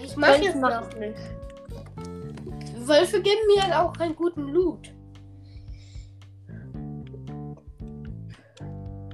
Ich 0.02 0.16
mach 0.16 0.38
jetzt 0.38 0.56
machen? 0.56 0.88
noch 0.88 0.98
nicht. 0.98 1.18
Wölfe 2.86 3.20
geben 3.20 3.40
mir 3.54 3.62
halt 3.62 3.74
auch 3.74 3.92
keinen 3.92 4.16
guten 4.16 4.48
Loot. 4.48 4.92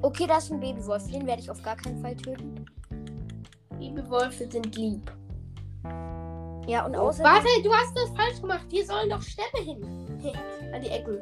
Okay, 0.01 0.27
da 0.27 0.39
ist 0.39 0.53
ein 0.53 0.61
Babywolf. 0.61 1.11
Den 1.11 1.27
werde 1.27 1.43
ich 1.43 1.51
auf 1.51 1.61
gar 1.63 1.77
keinen 1.77 2.01
Fall 2.01 2.17
töten. 2.17 2.65
Liebe 3.79 4.09
Wölfe 4.09 4.49
sind 4.49 4.77
lieb. 4.77 5.13
Ja, 6.69 6.85
und 6.85 6.95
außerdem. 6.95 7.33
warte, 7.33 7.49
du 7.65 7.73
hast 7.73 7.97
das 7.97 8.11
falsch 8.11 8.41
gemacht. 8.43 8.67
Hier 8.71 8.85
sollen 8.85 9.09
doch 9.09 9.23
Stämme 9.23 9.65
hin. 9.65 9.83
An 10.75 10.83
die 10.83 10.89
Ecken. 10.89 11.19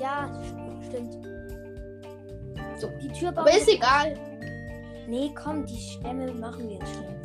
Ja, 0.00 0.28
stimmt. 0.88 1.14
So, 2.76 2.88
die 3.00 3.08
Tür 3.12 3.30
bauen 3.30 3.46
Aber 3.46 3.56
ist 3.56 3.68
egal. 3.68 4.18
Nee, 5.06 5.30
komm, 5.40 5.64
die 5.66 5.78
Stämme 5.78 6.32
machen 6.32 6.68
wir 6.68 6.78
jetzt 6.78 6.92
schnell. 6.92 7.16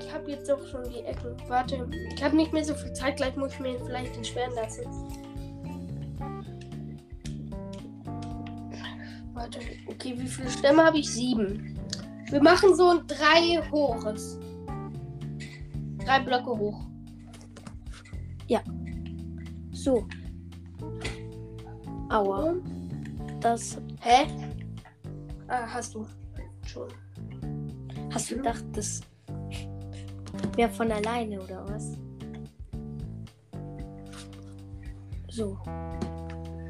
Ich 0.00 0.12
habe 0.12 0.30
jetzt 0.30 0.50
auch 0.50 0.66
schon 0.66 0.84
die 0.84 1.00
Ecken. 1.00 1.36
Warte, 1.48 1.86
ich 2.14 2.24
habe 2.24 2.34
nicht 2.34 2.52
mehr 2.54 2.64
so 2.64 2.74
viel 2.74 2.92
Zeit. 2.94 3.18
Gleich 3.18 3.36
muss 3.36 3.52
ich 3.52 3.60
mir 3.60 3.78
vielleicht 3.84 4.16
entsperren 4.16 4.54
lassen. 4.54 4.84
Warte, 9.34 9.58
okay, 9.86 10.14
wie 10.16 10.26
viele 10.26 10.50
Stämme 10.50 10.82
habe 10.82 10.98
ich? 10.98 11.10
Sieben. 11.10 11.78
Wir 12.30 12.42
machen 12.42 12.74
so 12.74 12.88
ein 12.88 13.06
drei 13.06 13.62
hoches. 13.70 14.38
Drei 16.04 16.20
Blöcke 16.20 16.50
hoch. 16.50 16.92
So. 19.82 20.06
Aua. 22.08 22.54
Das. 23.40 23.78
Hä? 24.00 24.26
Ah, 25.48 25.66
hast 25.66 25.96
du. 25.96 26.06
Schon. 26.64 26.88
Hast 28.14 28.30
du 28.30 28.36
gedacht, 28.36 28.64
das 28.74 29.00
wäre 30.54 30.70
von 30.70 30.92
alleine 30.92 31.40
oder 31.40 31.66
was? 31.68 31.98
So. 35.30 35.58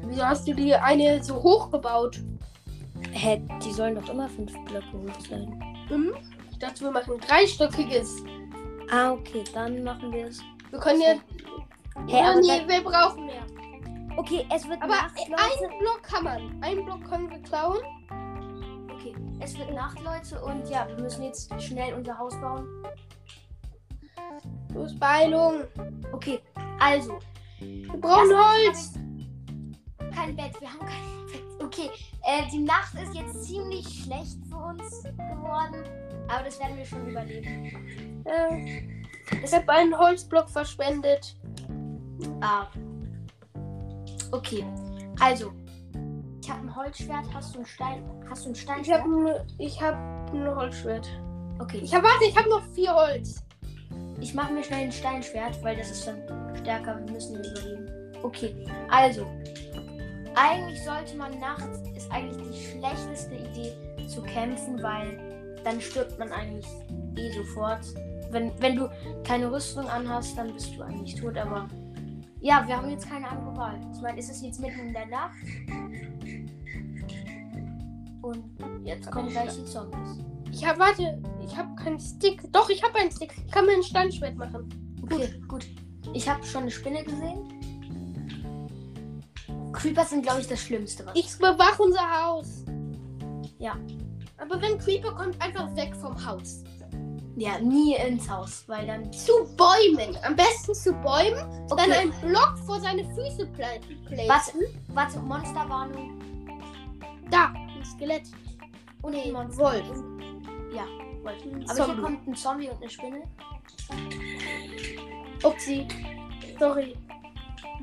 Wieso 0.07 0.23
hast 0.23 0.47
du 0.47 0.55
dir 0.55 0.83
eine 0.83 1.23
so 1.23 1.35
hoch 1.35 1.69
gebaut? 1.69 2.19
Hä, 3.11 3.45
die 3.63 3.71
sollen 3.73 3.93
doch 3.93 4.09
immer 4.09 4.27
fünf 4.27 4.53
Blöcke 4.65 4.93
hoch 4.93 5.19
sein. 5.29 5.63
Hm? 5.89 6.13
Ich 6.49 6.57
dachte, 6.57 6.85
wir 6.85 6.91
machen 6.91 7.19
dreistöckiges. 7.19 8.23
Ah, 8.93 9.11
okay, 9.13 9.43
dann 9.55 9.83
machen 9.83 10.11
wir 10.13 10.27
es. 10.27 10.39
Wir 10.69 10.79
können 10.79 11.01
ja. 11.01 11.07
Hä, 11.07 11.19
Ja, 12.07 12.31
aber 12.31 12.41
nee, 12.41 12.47
dann- 12.59 12.67
wir 12.69 12.83
brauchen 12.83 13.25
mehr. 13.25 13.41
Okay, 14.17 14.45
es 14.53 14.67
wird 14.69 14.79
Aber 14.83 14.93
Nacht, 14.93 15.17
Leute. 15.27 15.41
einen 15.41 15.79
Block 15.79 16.03
kann 16.03 16.23
man. 16.23 16.63
Einen 16.63 16.85
Block 16.85 17.03
können 17.09 17.27
wir 17.31 17.39
klauen. 17.41 17.79
Okay, 18.93 19.15
es 19.39 19.57
wird 19.57 19.73
Nacht, 19.73 19.99
Leute. 20.03 20.43
Und 20.45 20.69
ja, 20.69 20.87
wir 20.87 20.95
müssen 21.01 21.23
jetzt 21.23 21.51
schnell 21.59 21.95
unser 21.95 22.15
Haus 22.19 22.39
bauen. 22.39 22.67
Los, 24.75 24.95
Beilung. 24.99 25.63
Okay, 26.11 26.39
also. 26.79 27.17
Wir 27.59 27.87
brauchen 27.99 28.31
Holz. 28.37 28.93
Kein 30.13 30.35
Bett, 30.35 30.59
wir 30.61 30.69
haben 30.69 30.79
kein 30.85 31.25
Bett. 31.31 31.63
Okay, 31.63 31.89
äh, 32.23 32.43
die 32.51 32.59
Nacht 32.59 32.93
ist 32.93 33.15
jetzt 33.15 33.43
ziemlich 33.45 33.87
schlecht 34.03 34.37
für 34.47 34.57
uns 34.57 35.01
geworden. 35.03 35.83
Aber 36.27 36.43
das 36.45 36.59
werden 36.59 36.77
wir 36.77 36.85
schon 36.85 37.07
überleben. 37.07 38.23
Äh, 38.25 38.81
ich 39.43 39.53
habe 39.53 39.69
einen 39.71 39.97
Holzblock 39.97 40.49
verschwendet. 40.49 41.35
Ah. 42.41 42.67
Okay, 44.31 44.65
also. 45.19 45.51
Ich 46.41 46.49
habe 46.49 46.61
ein 46.61 46.75
Holzschwert. 46.75 47.25
Hast 47.33 47.55
du 47.55 47.59
ein 47.59 47.65
Stein? 47.65 48.03
Hast 48.29 48.45
du 48.45 48.49
ein 48.49 48.53
Ich 48.53 48.61
Steinschwert? 48.61 49.01
habe 49.01 49.45
ich 49.57 49.81
hab 49.81 50.33
ein 50.33 50.55
Holzschwert. 50.55 51.07
Okay, 51.59 51.79
Ich 51.83 51.93
habe 51.93 52.05
warte, 52.05 52.25
ich 52.25 52.35
habe 52.37 52.49
noch 52.49 52.63
vier 52.73 52.93
Holz. 52.93 53.43
Ich 54.19 54.33
mache 54.33 54.53
mir 54.53 54.63
schnell 54.63 54.85
ein 54.85 54.91
Steinschwert, 54.91 55.61
weil 55.63 55.75
das 55.77 55.91
ist 55.91 56.07
dann 56.07 56.21
stärker. 56.57 56.99
Wir 57.05 57.13
müssen 57.13 57.35
überleben. 57.35 58.13
Okay, 58.23 58.55
also. 58.89 59.25
Eigentlich 60.35 60.83
sollte 60.83 61.15
man 61.15 61.39
nachts, 61.39 61.79
ist 61.95 62.11
eigentlich 62.11 62.37
die 62.49 62.79
schlechteste 62.79 63.35
Idee 63.35 64.07
zu 64.07 64.21
kämpfen, 64.23 64.81
weil 64.81 65.19
dann 65.63 65.81
stirbt 65.81 66.17
man 66.19 66.31
eigentlich 66.31 66.67
eh 67.17 67.31
sofort. 67.31 67.85
Wenn, 68.31 68.51
wenn 68.59 68.75
du 68.75 68.89
keine 69.23 69.51
Rüstung 69.51 69.87
anhast, 69.87 70.37
dann 70.37 70.53
bist 70.53 70.75
du 70.75 70.81
eigentlich 70.81 71.15
tot, 71.15 71.37
aber 71.37 71.69
ja, 72.41 72.67
wir 72.67 72.75
haben 72.75 72.89
jetzt 72.89 73.09
keine 73.09 73.29
andere 73.29 73.55
Wahl. 73.55 73.79
Ich 73.93 74.01
meine, 74.01 74.19
es 74.19 74.29
ist 74.29 74.43
jetzt 74.43 74.59
mitten 74.59 74.87
in 74.87 74.93
der 74.93 75.05
Nacht. 75.05 75.37
Und 78.21 78.43
jetzt 78.83 79.09
kommen 79.11 79.29
gleich 79.29 79.53
die 79.55 79.65
Zombies. 79.65 80.19
Ich 80.51 80.65
habe 80.65 80.79
warte, 80.79 81.21
ich 81.45 81.55
habe 81.55 81.73
keinen 81.75 81.99
Stick. 81.99 82.41
Doch, 82.51 82.69
ich 82.69 82.83
habe 82.83 82.95
einen 82.95 83.11
Stick. 83.11 83.33
Ich 83.45 83.51
kann 83.51 83.65
mir 83.65 83.73
ein 83.73 83.83
Steinschwert 83.83 84.35
machen. 84.35 84.69
Okay, 85.03 85.33
gut. 85.47 85.65
Ich 86.13 86.27
habe 86.27 86.45
schon 86.45 86.63
eine 86.63 86.71
Spinne 86.71 87.03
gesehen. 87.03 87.47
Creeper 89.71 90.05
sind, 90.05 90.23
glaube 90.23 90.41
ich, 90.41 90.47
das 90.47 90.61
Schlimmste, 90.61 91.05
was. 91.05 91.15
Ich 91.15 91.37
bewache 91.37 91.81
unser 91.81 92.23
Haus. 92.23 92.63
Ja. 93.57 93.77
Aber 94.43 94.61
wenn 94.61 94.77
Creeper 94.77 95.11
kommt, 95.13 95.41
einfach 95.41 95.73
weg 95.75 95.95
vom 95.95 96.13
Haus. 96.25 96.63
Ja, 97.35 97.57
nie 97.59 97.95
ins 97.95 98.29
Haus, 98.29 98.63
weil 98.67 98.85
dann. 98.85 99.11
Zu 99.11 99.31
Bäumen. 99.57 100.15
Am 100.23 100.35
besten 100.35 100.75
zu 100.75 100.91
Bäumen. 100.93 101.39
Dann 101.69 101.79
Okay. 101.79 101.91
einen 101.93 102.11
Block 102.21 102.55
vor 102.65 102.79
seine 102.79 103.03
Füße 103.15 103.47
pla 103.47 103.67
placen. 104.07 104.27
Warte, 104.27 104.51
warte, 104.89 105.19
Monsterwarnung. 105.19 106.19
Da, 107.31 107.45
ein 107.55 107.83
Skelett. 107.85 108.23
Und 109.01 109.13
Nee, 109.13 109.23
ein 109.23 109.31
Monster. 109.33 109.63
Wolf. 109.63 109.87
Ja, 110.73 110.83
Wolf. 111.23 111.37
Aber 111.43 111.75
Zombie. 111.75 111.93
hier 111.93 112.03
kommt 112.03 112.27
ein 112.27 112.35
Zombie 112.35 112.69
und 112.69 112.81
eine 112.81 112.89
Spinne. 112.89 113.23
Upsi. 115.43 115.87
Sorry. 116.59 116.95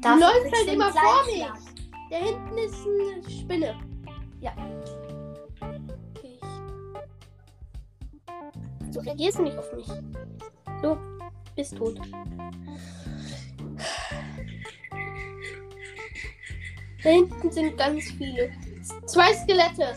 Dafür 0.00 0.20
läuft 0.20 0.56
halt 0.56 0.68
immer 0.68 0.92
vor 0.92 1.02
Salzschlag. 1.24 1.58
Da 2.10 2.16
hinten 2.16 2.58
ist 2.58 2.74
eine 2.86 3.30
Spinne. 3.30 3.76
Ja. 4.40 4.52
Du 8.92 9.00
reagierst 9.00 9.38
nicht 9.40 9.56
auf 9.56 9.72
mich. 9.72 9.86
Du 10.82 10.96
bist 11.56 11.76
tot. 11.76 12.00
Da 17.02 17.08
hinten 17.08 17.50
sind 17.50 17.76
ganz 17.76 18.04
viele. 18.12 18.50
Zwei 19.06 19.32
Skelette. 19.34 19.94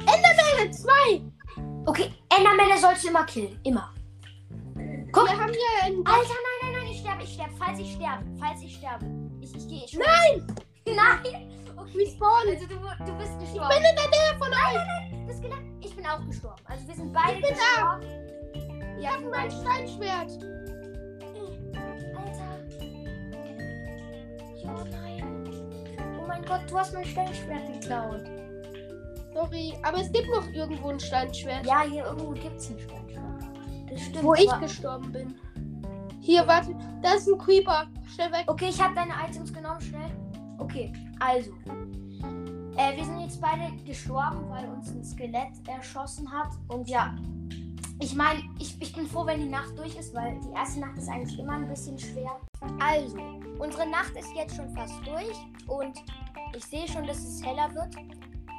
Endermänner, 0.00 0.72
zwei. 0.72 1.22
Okay, 1.86 2.12
Endermänner 2.36 2.78
sollst 2.78 3.04
du 3.04 3.08
immer 3.08 3.24
killen. 3.24 3.58
Immer. 3.64 3.94
Guck. 5.12 5.28
Wir 5.28 5.38
haben 5.38 5.52
hier 5.52 5.84
einen. 5.84 6.06
Alter, 6.06 6.28
nein, 6.28 6.72
nein, 6.72 6.72
nein, 6.72 6.92
ich 6.92 7.00
sterbe, 7.00 7.22
ich 7.22 7.32
sterbe. 7.32 7.52
Falls 7.58 7.78
ich 7.78 7.94
sterbe, 7.94 8.24
falls 8.38 8.62
ich 8.62 8.76
sterbe. 8.76 9.06
Ich, 9.40 9.54
ich 9.54 9.68
gehe. 9.68 9.84
Ich 9.84 9.98
nein! 9.98 10.46
Nein! 10.86 11.50
Okay. 11.76 11.98
Respawn. 11.98 12.48
Also 12.48 12.66
du, 12.66 12.76
du 12.76 13.18
bist 13.18 13.38
gestorben. 13.40 13.70
Ich 13.70 13.76
bin 13.76 13.90
in 13.90 13.96
der 13.96 14.08
Nähe 14.08 14.38
von 14.38 14.48
euch. 14.48 15.10
Du 15.10 15.26
bist 15.26 15.42
gelangt. 15.42 15.75
Bin 16.06 16.14
auch 16.14 16.26
gestorben. 16.26 16.62
Also 16.66 16.86
wir 16.88 16.94
sind 16.94 17.12
beide 17.12 17.32
Ich 17.32 17.42
bin 17.42 17.50
da. 17.56 17.98
gestorben. 17.98 18.96
Ich 18.96 19.02
Ja, 19.04 19.10
habe 19.10 19.22
wir 19.24 19.30
mein 19.30 19.50
Steinschwert. 19.50 20.30
Alter. 22.16 22.58
Oh 26.20 26.26
mein 26.26 26.44
Gott, 26.44 26.60
du 26.68 26.78
hast 26.78 26.94
mein 26.94 27.04
Steinschwert 27.04 27.72
geklaut. 27.72 28.22
Sorry, 29.34 29.74
aber 29.82 29.98
es 30.00 30.12
gibt 30.12 30.28
noch 30.28 30.48
irgendwo 30.52 30.90
ein 30.90 31.00
Steinschwert. 31.00 31.66
Ja, 31.66 31.82
hier 31.82 32.06
irgendwo 32.06 32.30
gibt 32.30 32.56
es 32.56 32.70
ein 32.70 32.78
Steinschwert. 32.78 33.90
Das 33.90 34.00
stimmt. 34.00 34.24
wo 34.24 34.34
ich 34.34 34.60
gestorben 34.60 35.12
bin. 35.12 35.34
Hier, 36.20 36.46
warte, 36.46 36.74
da 37.02 37.14
ist 37.14 37.28
ein 37.28 37.38
Creeper. 37.38 37.86
Schnell 38.14 38.32
weg. 38.32 38.44
Okay, 38.46 38.68
ich 38.70 38.80
habe 38.82 38.94
deine 38.94 39.12
Items 39.28 39.52
genommen, 39.52 39.80
schnell. 39.80 40.10
Okay, 40.58 40.92
also. 41.20 41.50
Äh, 42.76 42.96
wir 42.96 43.04
sind 43.04 43.20
jetzt 43.20 43.40
beide 43.40 43.72
gestorben, 43.84 44.48
weil 44.50 44.68
uns 44.68 44.90
ein 44.90 45.04
Skelett 45.04 45.52
erschossen 45.66 46.30
hat. 46.30 46.50
Und 46.68 46.88
ja, 46.88 47.14
ich 48.00 48.14
meine, 48.14 48.42
ich, 48.58 48.76
ich 48.80 48.92
bin 48.92 49.06
froh, 49.06 49.24
wenn 49.24 49.40
die 49.40 49.48
Nacht 49.48 49.78
durch 49.78 49.96
ist, 49.96 50.14
weil 50.14 50.38
die 50.40 50.52
erste 50.54 50.80
Nacht 50.80 50.98
ist 50.98 51.08
eigentlich 51.08 51.38
immer 51.38 51.54
ein 51.54 51.68
bisschen 51.68 51.98
schwer. 51.98 52.38
Also, 52.78 53.16
unsere 53.58 53.88
Nacht 53.88 54.14
ist 54.16 54.28
jetzt 54.34 54.56
schon 54.56 54.68
fast 54.70 54.94
durch 55.06 55.36
und 55.66 55.96
ich 56.54 56.64
sehe 56.64 56.86
schon, 56.86 57.06
dass 57.06 57.18
es 57.18 57.42
heller 57.42 57.74
wird. 57.74 57.96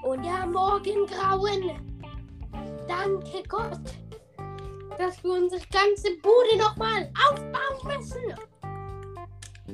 Und 0.04 0.24
Ja, 0.24 0.46
Morgengrauen. 0.46 1.72
Danke 2.88 3.44
Gott, 3.48 3.80
dass 4.98 5.24
wir 5.24 5.32
unsere 5.34 5.62
ganze 5.72 6.18
Bude 6.24 6.58
nochmal 6.58 7.12
aufbauen 7.30 7.98
müssen. 7.98 8.34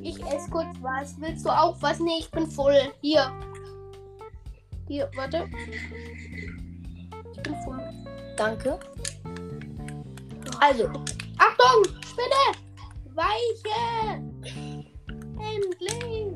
Ich 0.01 0.21
esse 0.25 0.49
kurz 0.49 0.75
was. 0.81 1.19
Willst 1.21 1.45
du 1.45 1.49
auch 1.49 1.81
was? 1.81 1.99
Nee, 1.99 2.19
ich 2.19 2.31
bin 2.31 2.47
voll. 2.47 2.91
Hier. 3.01 3.31
Hier, 4.87 5.09
warte. 5.15 5.47
Ich 7.35 7.43
bin 7.43 7.55
voll. 7.63 7.79
danke. 8.35 8.79
Also, 10.59 10.87
Achtung! 11.37 11.83
Spinne! 12.05 12.45
Weiche! 13.13 14.21
Endlich! 15.39 16.33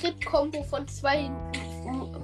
Crit-Kombo 0.00 0.62
von 0.64 0.86
zwei 0.88 1.30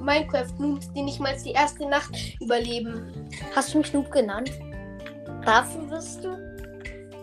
Minecraft-Noobs, 0.00 0.92
die 0.92 1.02
nicht 1.02 1.20
mal 1.20 1.36
die 1.44 1.52
erste 1.52 1.88
Nacht 1.88 2.10
überleben. 2.40 3.28
hast 3.54 3.74
du 3.74 3.78
mich 3.78 3.92
Noob 3.92 4.10
genannt? 4.10 4.50
Dafür 5.44 5.88
wirst 5.90 6.24
du? 6.24 6.36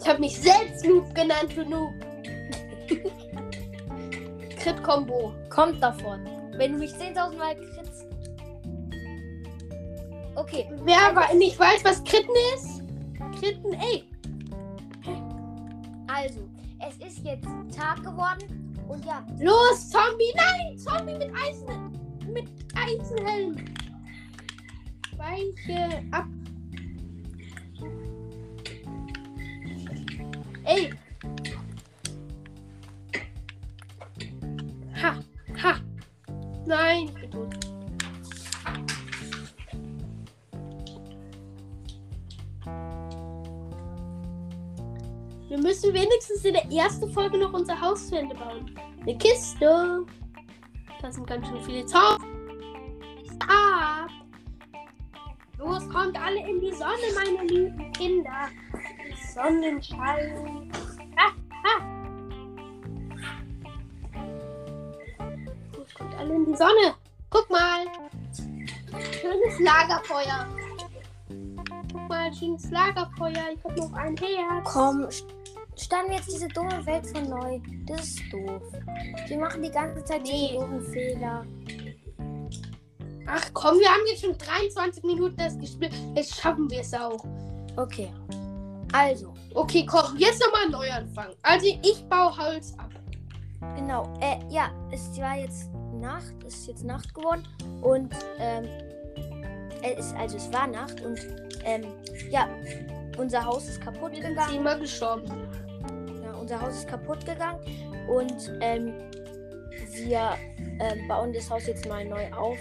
Ich 0.02 0.08
habe 0.08 0.20
mich 0.20 0.38
selbst 0.38 0.86
Noob 0.86 1.14
genannt, 1.14 1.52
du 1.56 1.66
Noob. 1.66 1.94
Crit-Kombo. 4.66 5.32
Kommt 5.50 5.82
davon. 5.84 6.26
Wenn 6.58 6.72
du 6.74 6.80
mich 6.80 6.92
10.000 6.92 7.38
Mal 7.38 7.56
kritzt. 7.56 8.08
Okay, 10.34 10.68
Wer 10.84 11.16
wa- 11.16 11.32
nicht 11.36 11.60
weiß, 11.60 11.86
was 11.86 12.04
Kritten 12.04 12.32
ist? 12.56 12.82
Kritten, 13.40 13.74
ey. 13.74 14.04
Also, 16.08 16.50
es 16.80 16.98
ist 17.06 17.24
jetzt 17.24 17.48
Tag 17.76 17.98
geworden 17.98 18.74
und 18.88 19.06
ja, 19.06 19.24
Los, 19.40 19.88
Zombie! 19.90 20.34
Nein! 20.36 20.78
Zombie 20.80 21.14
mit 21.14 21.32
Eisen! 21.36 22.00
Mit 22.34 22.50
Eisenhelm! 22.76 23.56
Weiche 25.16 26.04
ab! 26.12 26.26
Ey! 30.64 30.92
Wenigstens 46.26 46.46
in 46.46 46.54
der 46.54 46.72
ersten 46.72 47.12
Folge 47.12 47.38
noch 47.38 47.54
unser 47.54 47.80
Haus 47.80 48.08
zu 48.08 48.18
Ende 48.18 48.36
bauen. 48.36 48.76
Eine 49.02 49.18
Kiste. 49.18 50.06
Da 51.02 51.12
sind 51.12 51.28
ganz 51.28 51.48
schön 51.48 51.62
viele 51.62 51.86
Zauber. 51.86 52.24
Ab. 53.48 54.10
Los, 55.58 55.88
kommt 55.90 56.20
alle 56.20 56.48
in 56.48 56.60
die 56.60 56.74
Sonne, 56.74 56.94
meine 57.16 57.48
lieben 57.48 57.92
Kinder. 57.94 58.50
Sonnenschein. 59.34 60.72
Ha, 61.18 61.32
ha. 61.64 61.76
Los, 65.76 65.94
kommt 65.94 66.16
alle 66.18 66.36
in 66.36 66.46
die 66.46 66.56
Sonne. 66.56 66.96
Guck 67.30 67.50
mal. 67.50 67.86
Schönes 69.22 69.60
Lagerfeuer. 69.60 70.48
Guck 71.92 72.10
mal, 72.10 72.34
schönes 72.34 72.70
Lagerfeuer. 72.72 73.52
Ich 73.54 73.64
habe 73.64 73.76
noch 73.80 73.94
ein 73.94 74.16
Herz. 74.18 74.72
komm, 74.72 75.08
starten 75.78 76.10
wir 76.10 76.18
jetzt 76.18 76.32
diese 76.32 76.48
dumme 76.50 76.86
Welt 76.86 77.06
von 77.08 77.30
neu. 77.30 77.60
Das 77.88 78.02
ist 78.02 78.22
doof. 78.32 78.62
Wir 79.28 79.38
machen 79.38 79.62
die 79.62 79.72
ganze 79.72 80.04
Zeit 80.04 80.22
Nee. 80.24 80.30
diese 80.50 80.54
doofen 80.60 80.82
Fehler. 80.92 81.46
Ach 83.28 83.44
komm, 83.54 83.80
wir 83.80 83.90
haben 83.90 84.02
jetzt 84.08 84.24
schon 84.24 84.38
23 84.38 85.04
Minuten 85.04 85.36
das 85.38 85.58
gespielt. 85.58 85.94
Jetzt 86.16 86.36
schaffen 86.36 86.70
wir 86.70 86.82
es 86.82 86.94
auch. 86.94 87.24
Okay. 87.76 88.12
Also, 88.94 89.34
Okay, 89.54 89.86
komm, 89.86 90.16
jetzt 90.18 90.42
nochmal 90.42 90.66
ein 90.66 90.72
Neuanfang. 90.72 91.28
Also 91.42 91.66
ich 91.82 92.06
baue 92.08 92.38
Holz 92.38 92.74
ab. 92.78 92.90
genau. 93.76 94.14
Äh, 94.22 94.38
ja, 94.50 94.70
es 94.92 95.18
war 95.20 95.38
jetzt 95.38 95.70
Nacht. 96.00 96.34
Es 96.46 96.56
ist 96.56 96.68
jetzt 96.68 96.84
Nacht 96.84 97.14
geworden. 97.14 97.48
Und, 97.82 98.14
ähm, 98.38 98.66
es 99.82 100.06
ist, 100.06 100.16
also 100.16 100.38
es 100.38 100.52
war 100.54 100.68
Nacht 100.68 101.02
und, 101.02 101.20
ähm, 101.64 101.84
ja, 102.30 102.48
unser 103.18 103.44
Haus 103.44 103.68
ist 103.68 103.82
kaputt 103.82 104.14
gegangen. 104.14 104.38
zehnmal 104.50 104.80
gestorben. 104.80 105.45
Unser 106.46 106.62
Haus 106.62 106.76
ist 106.76 106.88
kaputt 106.88 107.26
gegangen 107.26 107.60
und 108.08 108.52
ähm, 108.62 108.94
wir 109.96 110.36
ähm, 110.80 111.08
bauen 111.08 111.34
das 111.34 111.50
Haus 111.50 111.66
jetzt 111.66 111.90
mal 111.90 112.06
neu 112.06 112.32
auf. 112.34 112.60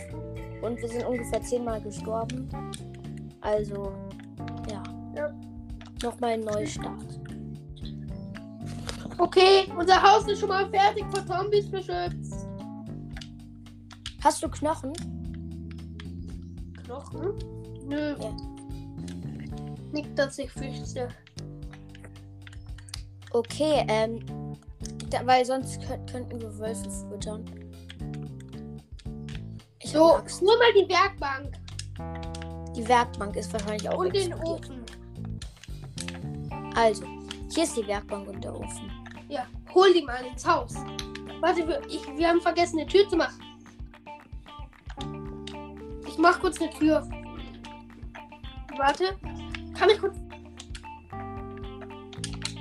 Und 0.62 0.80
wir 0.80 0.88
sind 0.88 1.04
ungefähr 1.04 1.42
zehnmal 1.42 1.82
gestorben. 1.82 2.48
Also, 3.42 3.92
ja. 4.70 4.82
Ja. 5.14 5.30
Nochmal 6.02 6.30
ein 6.30 6.40
Neustart. 6.40 7.20
Okay, 9.18 9.70
unser 9.78 10.02
Haus 10.02 10.26
ist 10.28 10.40
schon 10.40 10.48
mal 10.48 10.66
fertig 10.70 11.04
vor 11.10 11.26
Zombies 11.26 11.70
beschützt. 11.70 12.46
Hast 14.22 14.42
du 14.42 14.48
Knochen? 14.48 14.94
Knochen? 16.86 17.34
Nö. 17.84 18.16
Ja. 18.18 18.34
Nicht, 19.92 20.18
dass 20.18 20.38
ich 20.38 20.50
fürchte. 20.50 21.08
Okay, 23.34 23.84
ähm, 23.88 24.24
da, 25.10 25.26
weil 25.26 25.44
sonst 25.44 25.84
könnt, 25.84 26.08
könnten 26.08 26.40
wir 26.40 26.56
Wölfe 26.56 26.88
füttern. 27.10 27.44
Ich 29.82 29.90
So, 29.90 30.20
nur 30.40 30.56
mal 30.56 30.72
die 30.72 30.88
Werkbank 30.88 31.52
Die 32.76 32.86
Werkbank 32.86 33.34
ist 33.34 33.52
wahrscheinlich 33.52 33.88
auch 33.88 33.98
und 33.98 34.14
den 34.14 34.30
explodiert. 34.30 34.70
Ofen. 34.70 34.84
Also, 36.76 37.04
hier 37.52 37.64
ist 37.64 37.76
die 37.76 37.84
Werkbank 37.88 38.28
und 38.28 38.44
der 38.44 38.54
Ofen. 38.54 38.88
Ja, 39.28 39.48
hol 39.74 39.92
die 39.92 40.02
mal 40.02 40.24
ins 40.24 40.46
Haus. 40.46 40.76
Warte, 41.40 41.66
wir, 41.66 41.82
ich, 41.88 42.06
wir 42.16 42.28
haben 42.28 42.40
vergessen, 42.40 42.78
eine 42.78 42.88
Tür 42.88 43.08
zu 43.08 43.16
machen. 43.16 43.40
Ich 46.06 46.18
mach 46.18 46.38
kurz 46.38 46.60
eine 46.60 46.70
Tür. 46.70 47.04
Warte. 48.76 49.16
Kann 49.76 49.90
ich 49.90 49.98
kurz. 49.98 50.23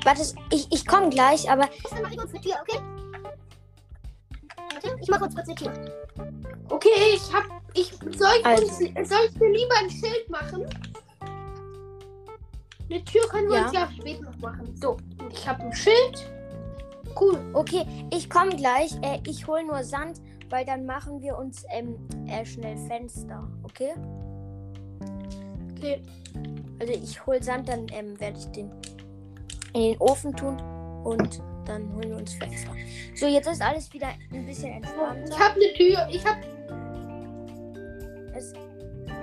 Warte, 0.04 0.22
ich, 0.52 0.72
ich 0.72 0.86
komme 0.86 1.10
gleich, 1.10 1.50
aber 1.50 1.70
Dann 1.90 2.02
mach 2.02 2.12
ich 2.12 2.18
kurz 2.18 2.32
eine 2.32 2.42
Tür, 2.42 2.56
okay? 2.62 2.80
Warte, 4.74 4.98
ich 5.02 5.08
mach 5.10 5.22
uns 5.22 5.36
kurz 5.36 5.48
eine 5.48 5.56
Tür. 5.56 5.74
Okay, 6.70 6.90
ich 7.16 7.34
hab. 7.34 7.44
Ich, 7.76 7.92
soll, 8.18 8.30
ich 8.40 8.46
Also. 8.46 8.66
uns, 8.66 8.78
soll 9.10 9.20
ich 9.30 9.40
mir 9.40 9.50
lieber 9.50 9.76
ein 9.80 9.90
Schild 9.90 10.30
machen? 10.30 10.66
Eine 12.90 13.04
Tür 13.06 13.28
können 13.30 13.48
wir 13.50 13.56
Ja. 13.58 13.64
uns 13.66 13.74
ja 13.74 13.90
später 13.98 14.24
noch 14.24 14.38
machen. 14.38 14.76
So, 14.80 14.98
ich 15.32 15.48
habe 15.48 15.64
ein 15.64 15.74
Schild. 15.74 16.32
Cool. 17.20 17.40
Okay, 17.54 17.86
ich 18.12 18.30
komme 18.30 18.56
gleich. 18.56 18.94
Äh, 19.02 19.20
ich 19.26 19.48
hole 19.48 19.66
nur 19.66 19.84
Sand, 19.84 20.22
weil 20.50 20.66
dann 20.66 20.86
machen 20.86 21.22
wir 21.22 21.38
uns 21.38 21.64
ähm, 21.72 21.96
äh, 22.28 22.46
schnell 22.46 22.78
Fenster. 22.88 23.48
Okay? 23.64 23.94
Okay. 25.78 26.02
Also 26.80 26.94
ich 26.94 27.26
hole 27.26 27.42
Sand, 27.42 27.70
dann 27.70 27.88
ähm, 27.92 28.20
werde 28.20 28.38
ich 28.40 28.46
den 28.48 28.70
in 29.74 29.82
den 29.82 29.98
Ofen 30.00 30.36
tun 30.36 30.58
und 31.04 31.42
dann 31.66 31.94
holen 31.94 32.10
wir 32.10 32.18
uns 32.18 32.34
Fenster. 32.34 32.72
So, 33.16 33.26
jetzt 33.28 33.48
ist 33.48 33.62
alles 33.62 33.92
wieder 33.94 34.08
ein 34.32 34.46
bisschen 34.46 34.70
Ich 34.70 34.76
entspannter. 34.78 35.40
habe 35.40 35.56
eine 35.56 35.74
Tür. 35.74 36.08
Ich 36.12 36.26
habe. 36.26 36.40
Es, 38.36 38.54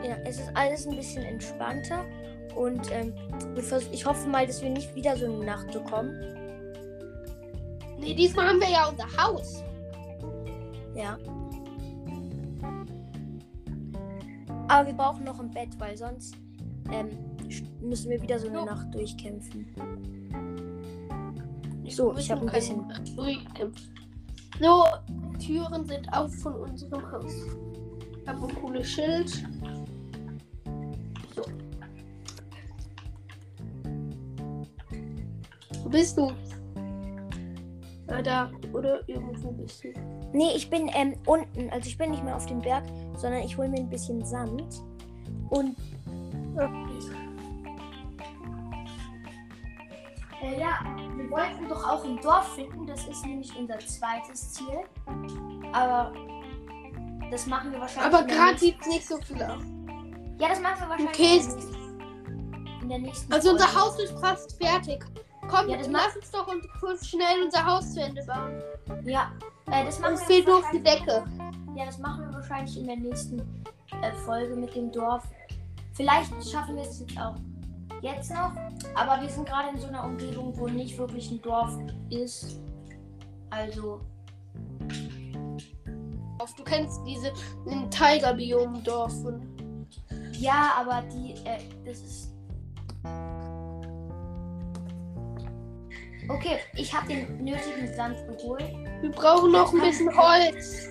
ja, 0.02 0.16
es 0.24 0.38
ist 0.38 0.50
alles 0.54 0.86
ein 0.86 0.96
bisschen 0.96 1.24
entspannter 1.24 2.04
und 2.54 2.90
ähm, 2.92 3.12
ich 3.92 4.06
hoffe 4.06 4.28
mal, 4.28 4.46
dass 4.46 4.62
wir 4.62 4.70
nicht 4.70 4.94
wieder 4.94 5.16
so 5.16 5.26
eine 5.26 5.44
Nacht 5.44 5.70
bekommen. 5.72 6.12
Nee, 7.98 8.14
diesmal 8.14 8.48
haben 8.48 8.60
wir 8.60 8.70
ja 8.70 8.88
unser 8.88 9.06
Haus. 9.22 9.62
Ja. 10.94 11.18
Aber 14.68 14.86
wir 14.86 14.94
brauchen 14.94 15.24
noch 15.24 15.38
ein 15.40 15.50
Bett, 15.50 15.68
weil 15.78 15.96
sonst 15.96 16.34
ähm, 16.92 17.08
müssen 17.80 18.10
wir 18.10 18.20
wieder 18.22 18.38
so 18.38 18.48
eine 18.48 18.58
Jo. 18.58 18.64
Nacht 18.64 18.94
durchkämpfen. 18.94 19.66
So, 21.88 22.16
ich 22.16 22.30
habe 22.30 22.42
ein 22.42 22.52
bisschen. 22.52 22.84
durchkämpft. 23.16 23.90
So, 24.60 24.84
Türen 25.38 25.84
sind 25.84 26.12
auf 26.12 26.34
von 26.36 26.54
unserem 26.54 27.10
Haus. 27.10 27.32
Ich 28.20 28.28
habe 28.28 28.46
ein 28.46 28.54
cooles 28.56 28.86
Schild. 28.86 29.28
So. 31.34 31.42
Wo 35.82 35.88
bist 35.88 36.16
du? 36.16 36.30
Ah, 38.08 38.22
da. 38.22 38.50
Oder 38.72 39.08
irgendwo 39.08 39.50
bist 39.52 39.82
du. 39.82 39.88
Nee, 40.32 40.52
ich 40.54 40.68
bin 40.68 40.90
ähm, 40.94 41.14
unten. 41.26 41.70
Also 41.70 41.88
ich 41.88 41.96
bin 41.96 42.10
nicht 42.10 42.22
mehr 42.22 42.36
auf 42.36 42.46
dem 42.46 42.60
Berg, 42.60 42.84
sondern 43.16 43.42
ich 43.42 43.56
hole 43.56 43.68
mir 43.68 43.78
ein 43.78 43.88
bisschen 43.88 44.24
Sand. 44.24 44.82
Und 45.48 45.76
ja, 50.60 50.78
wir 51.16 51.30
wollten 51.30 51.68
doch 51.68 51.88
auch 51.88 52.04
ein 52.04 52.20
Dorf 52.20 52.54
finden. 52.54 52.86
Das 52.86 53.06
ist 53.06 53.24
nämlich 53.24 53.54
unser 53.56 53.78
zweites 53.78 54.52
Ziel. 54.52 54.80
Aber 55.72 56.12
das 57.30 57.46
machen 57.46 57.72
wir 57.72 57.80
wahrscheinlich. 57.80 58.14
Aber 58.14 58.26
gerade 58.26 58.58
sieht 58.58 58.80
es 58.80 58.86
nicht 58.86 59.08
so 59.08 59.16
viel 59.18 59.42
aus. 59.42 59.62
Ja, 60.38 60.48
das 60.48 60.60
machen 60.60 60.80
wir 60.80 60.88
wahrscheinlich 60.90 61.08
Okay. 61.10 61.40
in, 62.82 62.88
der 62.88 62.98
nächsten. 62.98 63.32
Also 63.32 63.50
unser 63.50 63.68
Folge. 63.68 63.86
Haus 63.86 64.00
ist 64.00 64.18
fast 64.20 64.62
fertig. 64.62 65.04
Komm, 65.48 65.68
Ja, 65.68 65.78
das 65.78 65.88
lass 65.88 66.16
uns 66.16 66.30
doch 66.30 66.46
uns 66.46 66.66
kurz 66.78 67.06
schnell 67.06 67.42
unser 67.44 67.64
Haus 67.64 67.92
zu 67.92 68.00
Ende 68.02 68.22
bauen. 68.24 68.62
Ja, 69.04 69.32
äh, 69.70 69.84
das 69.84 69.98
machen 69.98 70.12
Uns 70.12 70.20
wir 70.20 70.26
fehlt 70.26 70.46
nur 70.46 70.62
die 70.72 70.82
Decke. 70.82 71.24
Ja, 71.74 71.86
das 71.86 71.98
machen 71.98 72.26
wir 72.26 72.34
wahrscheinlich 72.34 72.76
in 72.78 72.86
der 72.86 72.96
nächsten 72.96 73.38
äh, 74.02 74.12
Folge 74.24 74.54
mit 74.56 74.74
dem 74.74 74.92
Dorf. 74.92 75.24
Vielleicht 75.94 76.30
schaffen 76.48 76.76
wir 76.76 76.82
es 76.82 77.00
jetzt 77.00 77.18
auch 77.18 77.34
jetzt 78.02 78.30
noch. 78.30 78.52
Aber 78.94 79.20
wir 79.20 79.28
sind 79.28 79.46
gerade 79.46 79.70
in 79.70 79.78
so 79.78 79.88
einer 79.88 80.04
Umgebung, 80.04 80.56
wo 80.58 80.66
nicht 80.68 80.98
wirklich 80.98 81.30
ein 81.30 81.40
Dorf 81.42 81.76
ist. 82.10 82.60
Also, 83.50 84.00
Du 86.56 86.64
kennst 86.64 87.00
diese 87.06 87.32
Tiger-Biom-Dorf. 87.90 89.12
ja, 90.32 90.72
aber 90.78 91.02
die, 91.12 91.34
äh, 91.44 91.58
das 91.84 92.00
ist. 92.00 92.34
Okay, 96.28 96.58
ich 96.76 96.94
habe 96.94 97.08
den 97.08 97.44
nötigen 97.44 97.92
Sand 97.94 98.16
geholt. 98.28 98.64
Wir 99.00 99.10
brauchen 99.10 99.52
noch 99.52 99.72
ein 99.72 99.80
bisschen 99.80 100.16
Holz. 100.16 100.88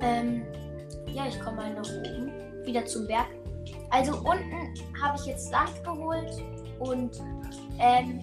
Ähm, 0.00 0.42
ja, 1.06 1.26
ich 1.26 1.40
komme 1.40 1.56
mal 1.56 1.74
nach 1.74 1.88
oben, 1.88 2.32
wieder 2.68 2.84
zum 2.84 3.06
Berg. 3.06 3.26
Also 3.90 4.12
unten 4.18 4.74
habe 5.02 5.18
ich 5.18 5.26
jetzt 5.26 5.50
Sand 5.50 5.82
geholt 5.82 6.42
und 6.78 7.20
ähm, 7.78 8.20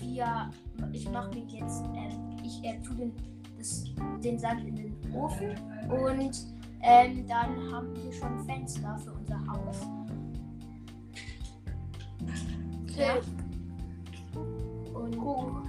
wir, 0.00 0.50
ich 0.92 1.10
mache 1.10 1.30
mir 1.30 1.44
jetzt, 1.46 1.82
ähm, 1.94 2.36
ich 2.44 2.62
äh, 2.62 2.80
tue 2.82 2.96
den, 2.96 3.12
das, 3.56 3.84
den 4.22 4.38
Sand 4.38 4.66
in 4.66 4.76
den 4.76 5.14
Ofen 5.14 5.50
und 5.88 6.46
ähm, 6.82 7.26
dann 7.26 7.72
haben 7.72 7.94
wir 7.96 8.12
schon 8.12 8.44
Fenster 8.46 8.98
für 8.98 9.12
unser 9.12 9.40
Haus. 9.46 9.80
Okay. 12.84 13.20
Und 14.94 15.18
Gut. 15.18 15.68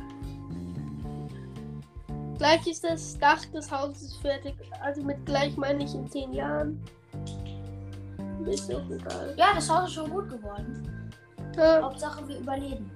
Gleich 2.38 2.68
ist 2.68 2.84
das 2.84 3.18
Dach 3.18 3.44
des 3.46 3.70
Hauses 3.70 4.16
fertig. 4.18 4.56
Also 4.82 5.04
mit 5.04 5.26
gleich 5.26 5.58
meine 5.58 5.84
ich 5.84 5.94
in 5.94 6.10
zehn 6.10 6.32
Jahren. 6.32 6.82
Ist 8.50 8.72
doch 8.72 8.90
egal. 8.90 9.36
ja, 9.38 9.54
das 9.56 9.70
Haus 9.70 9.90
ist 9.90 9.96
schon 9.96 10.10
gut 10.10 10.30
geworden. 10.30 11.12
Ja, 11.56 11.82
Hauptsache 11.82 12.28
wir 12.28 12.40
überleben. 12.40 12.92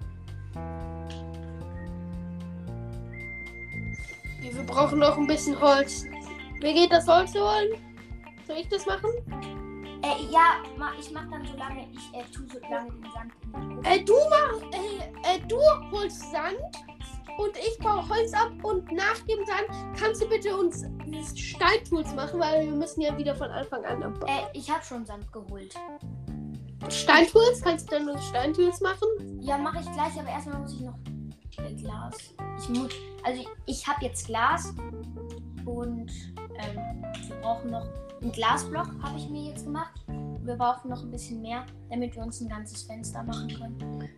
wir 4.41 4.63
brauchen 4.63 4.99
noch 4.99 5.17
ein 5.17 5.27
bisschen 5.27 5.59
Holz. 5.59 6.05
Wer 6.59 6.73
geht 6.73 6.91
das 6.91 7.07
Holz 7.07 7.33
holen? 7.33 7.79
Soll 8.47 8.57
ich 8.57 8.67
das 8.67 8.85
machen? 8.85 9.09
Äh, 10.03 10.31
ja, 10.31 10.61
ma, 10.77 10.91
ich 10.99 11.11
mache 11.11 11.29
dann 11.31 11.45
so 11.45 11.57
lange, 11.57 11.87
ich 11.93 12.19
äh, 12.19 12.23
tue 12.33 12.45
so 12.51 12.59
lange 12.69 12.91
den 12.91 13.11
Sand 13.13 13.31
in 13.41 13.51
den 13.51 13.77
Ofen. 13.79 13.85
Äh, 13.85 14.03
du 14.03 14.13
mach, 14.29 14.61
äh, 14.71 15.35
äh, 15.35 15.39
du 15.47 15.57
holst 15.91 16.31
Sand 16.31 16.57
und 17.37 17.57
ich 17.57 17.77
baue 17.79 18.07
Holz 18.07 18.33
ab 18.33 18.51
und 18.63 18.91
nach 18.91 19.17
dem 19.27 19.45
Sand 19.45 19.97
kannst 19.99 20.21
du 20.21 20.29
bitte 20.29 20.55
uns 20.55 20.85
Steintools 21.35 22.13
machen, 22.13 22.39
weil 22.39 22.65
wir 22.65 22.73
müssen 22.73 23.01
ja 23.01 23.17
wieder 23.17 23.35
von 23.35 23.49
Anfang 23.49 23.83
an 23.85 24.03
abbauen. 24.03 24.29
Äh, 24.29 24.57
ich 24.57 24.69
habe 24.69 24.83
schon 24.83 25.05
Sand 25.05 25.31
geholt. 25.31 25.73
Steintools? 26.89 27.61
Kannst 27.61 27.91
du 27.91 27.95
dann 27.95 28.09
uns 28.09 28.23
Steintools 28.25 28.81
machen? 28.81 29.07
Ja, 29.39 29.57
mache 29.57 29.79
ich 29.79 29.91
gleich, 29.91 30.19
aber 30.19 30.29
erstmal 30.29 30.59
muss 30.59 30.73
ich 30.73 30.81
noch 30.81 30.97
Glas. 31.77 32.35
Ich 32.59 32.69
muss, 32.69 32.91
also 33.23 33.41
ich, 33.41 33.47
ich 33.65 33.87
habe 33.87 34.03
jetzt 34.05 34.25
Glas 34.25 34.73
und 35.65 36.11
ähm, 36.37 37.03
wir 37.27 37.35
brauchen 37.41 37.71
noch 37.71 37.85
einen 38.21 38.31
Glasblock, 38.31 38.89
habe 39.01 39.17
ich 39.17 39.29
mir 39.29 39.51
jetzt 39.51 39.65
gemacht. 39.65 39.93
Wir 40.41 40.55
brauchen 40.55 40.89
noch 40.89 41.01
ein 41.01 41.11
bisschen 41.11 41.41
mehr, 41.41 41.65
damit 41.89 42.15
wir 42.15 42.23
uns 42.23 42.41
ein 42.41 42.49
ganzes 42.49 42.83
Fenster 42.83 43.23
machen 43.23 43.47
können. 43.47 44.09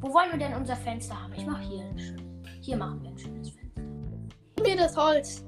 Wo 0.00 0.12
wollen 0.12 0.32
wir 0.32 0.38
denn 0.38 0.54
unser 0.54 0.76
Fenster 0.76 1.20
haben? 1.20 1.32
Ich 1.34 1.46
mache 1.46 1.62
hier 1.62 1.84
ein 1.84 1.98
schönes. 1.98 2.31
Hier 2.62 2.76
machen 2.76 3.02
wir 3.02 3.10
ein 3.10 3.18
schönes 3.18 3.50
Fenster. 3.50 3.82
Gib 4.56 4.66
mir 4.66 4.76
das 4.76 4.96
Holz. 4.96 5.44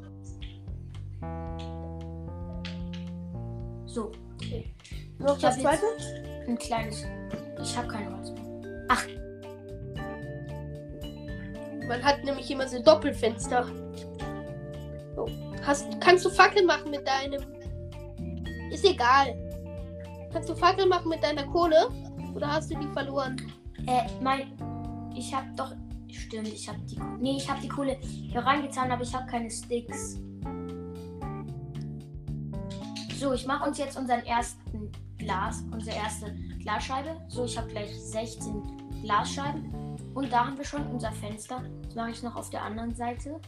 So, 3.87 4.11
Noch 5.19 5.37
Ich 5.37 5.43
das 5.43 5.55
hab 5.57 5.61
zweite? 5.63 5.83
ein 6.49 6.59
kleines. 6.59 7.05
Ich 7.63 7.77
habe 7.79 7.87
kein 7.89 8.15
Holz 8.15 8.31
mehr. 8.33 8.45
Man 11.87 12.03
hat 12.03 12.25
nämlich 12.25 12.51
immer 12.51 12.67
so 12.67 12.83
Doppelfenster. 12.83 13.67
So. 15.15 15.29
Hast, 15.63 16.01
kannst 16.01 16.25
du 16.25 16.31
Fackeln 16.31 16.67
machen 16.67 16.91
mit 16.91 17.07
deinem. 17.07 17.43
Ist 18.73 18.85
egal. 18.85 19.35
Kannst 20.33 20.49
du 20.49 20.55
Fackeln 20.55 20.89
machen 20.89 21.11
mit 21.11 21.23
deiner 21.23 21.45
Kohle? 21.47 21.89
Oder 22.35 22.49
hast 22.51 22.73
du 22.73 22.79
die 22.79 22.89
verloren? 22.89 23.37
Äh, 23.87 24.03
mein. 24.21 24.53
Ich 25.15 25.33
habe 25.33 25.47
doch. 25.57 25.73
Stimmt, 26.15 26.49
ich 26.49 26.69
habe 26.69 26.79
die. 26.81 26.99
Nee, 27.21 27.37
ich 27.37 27.51
habe 27.51 27.61
die 27.61 27.69
Kohle 27.69 27.97
hier 28.01 28.41
reingetan, 28.41 28.91
aber 28.91 29.03
ich 29.03 29.15
habe 29.15 29.27
keine 29.27 29.51
Sticks. 29.51 30.21
So, 33.19 33.33
ich 33.33 33.47
mache 33.47 33.69
uns 33.69 33.79
jetzt 33.79 33.97
unseren 33.97 34.25
ersten 34.25 34.93
Glas, 35.19 35.65
unsere 35.71 35.97
erste 35.97 36.35
Glasscheibe. 36.61 37.21
So, 37.29 37.45
ich 37.45 37.57
habe 37.57 37.69
gleich 37.69 37.91
16 37.99 38.63
Glasscheiben. 39.03 39.73
Und 40.15 40.33
da 40.33 40.47
haben 40.47 40.57
wir 40.57 40.65
schon 40.65 40.87
unser 40.87 41.11
Fenster. 41.13 41.63
Das 41.83 41.95
mache 41.95 42.11
ich 42.11 42.23
noch 42.23 42.37
auf 42.37 42.51
der 42.51 42.63
anderen 42.63 42.95
Seite. 42.95 43.41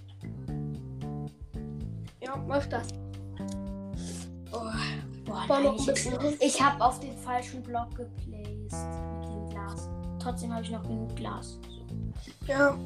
Ja, 2.21 2.37
mach 2.37 2.67
das. 2.67 2.89
Oh, 4.53 4.71
Boah, 5.25 5.45
nein, 5.49 5.75
ich, 5.77 6.41
ich 6.41 6.63
habe 6.63 6.85
auf 6.85 7.01
den 7.01 7.17
falschen 7.19 7.63
Block 7.63 7.91
geplaced 7.97 8.87
mit 9.21 9.29
dem 9.29 9.49
Glas. 9.51 9.89
Trotzdem 10.19 10.53
habe 10.53 10.63
ich 10.65 10.71
noch 10.71 10.83
genug 10.83 11.15
Glas. 11.17 11.59
Ja. 12.47 12.79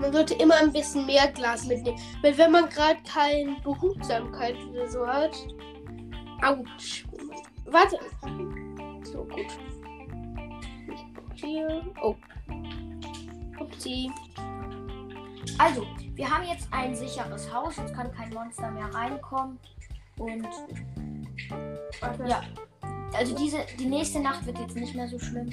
Man 0.00 0.12
sollte 0.12 0.34
immer 0.34 0.56
ein 0.56 0.72
bisschen 0.72 1.06
mehr 1.06 1.28
Glas 1.28 1.66
mitnehmen. 1.66 1.98
Weil 2.22 2.36
wenn 2.36 2.52
man 2.52 2.68
gerade 2.68 2.98
keine 3.10 3.56
Behutsamkeit 3.62 4.56
oder 4.70 4.88
so 4.88 5.06
hat. 5.06 5.36
Autsch. 6.42 7.04
Warte. 7.66 7.98
So, 9.02 9.24
gut. 9.24 9.46
Hier. 11.34 11.82
Oh. 12.02 12.14
Upsi. 13.60 14.10
Also, 15.58 15.86
wir 16.14 16.30
haben 16.30 16.44
jetzt 16.44 16.68
ein 16.70 16.94
sicheres 16.94 17.52
Haus. 17.52 17.76
Jetzt 17.76 17.94
kann 17.94 18.12
kein 18.12 18.30
Monster 18.30 18.70
mehr 18.70 18.92
reinkommen. 18.92 19.58
Und 20.18 20.46
Warte. 22.00 22.24
ja, 22.26 22.42
also 23.14 23.36
diese, 23.36 23.58
die 23.78 23.86
nächste 23.86 24.20
Nacht 24.20 24.44
wird 24.46 24.58
jetzt 24.58 24.76
nicht 24.76 24.94
mehr 24.94 25.08
so 25.08 25.18
schlimm 25.18 25.50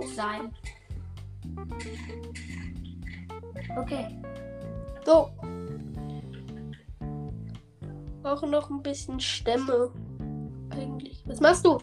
So. 0.00 0.08
sein. 0.14 0.52
Okay, 3.76 4.22
So. 5.04 5.30
Brauche 8.22 8.46
noch 8.46 8.70
ein 8.70 8.82
bisschen 8.82 9.18
Stämme. 9.18 9.90
Eigentlich. 10.70 11.22
Was 11.26 11.40
machst 11.40 11.66
du? 11.66 11.78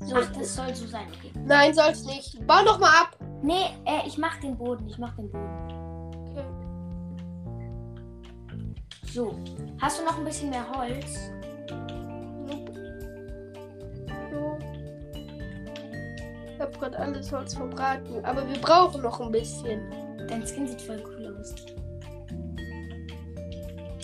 So. 0.00 0.16
ach, 0.16 0.32
das 0.32 0.54
soll 0.54 0.74
so 0.74 0.86
sein. 0.86 1.06
Okay. 1.18 1.32
Nein, 1.44 1.74
soll's 1.74 2.04
nicht. 2.04 2.44
Bau 2.46 2.62
noch 2.62 2.78
mal 2.78 2.88
ab. 2.88 3.16
Nee, 3.42 3.66
äh, 3.84 4.06
ich 4.06 4.18
mach 4.18 4.38
den 4.40 4.56
Boden. 4.56 4.88
Ich 4.88 4.98
mach 4.98 5.14
den 5.14 5.30
Boden. 5.30 6.30
Okay. 6.30 6.44
So, 9.12 9.38
hast 9.80 10.00
du 10.00 10.04
noch 10.04 10.18
ein 10.18 10.24
bisschen 10.24 10.50
mehr 10.50 10.66
Holz? 10.74 11.30
Ich 16.72 16.80
hab 16.80 16.92
gerade 16.92 16.98
alles 16.98 17.30
Holz 17.30 17.54
verbraten. 17.54 18.24
Aber 18.24 18.48
wir 18.48 18.58
brauchen 18.58 19.02
noch 19.02 19.20
ein 19.20 19.30
bisschen. 19.30 19.82
Dein 20.28 20.42
Skin 20.46 20.66
sieht 20.66 20.80
voll 20.80 21.02
cool 21.06 21.36
aus. 21.38 21.54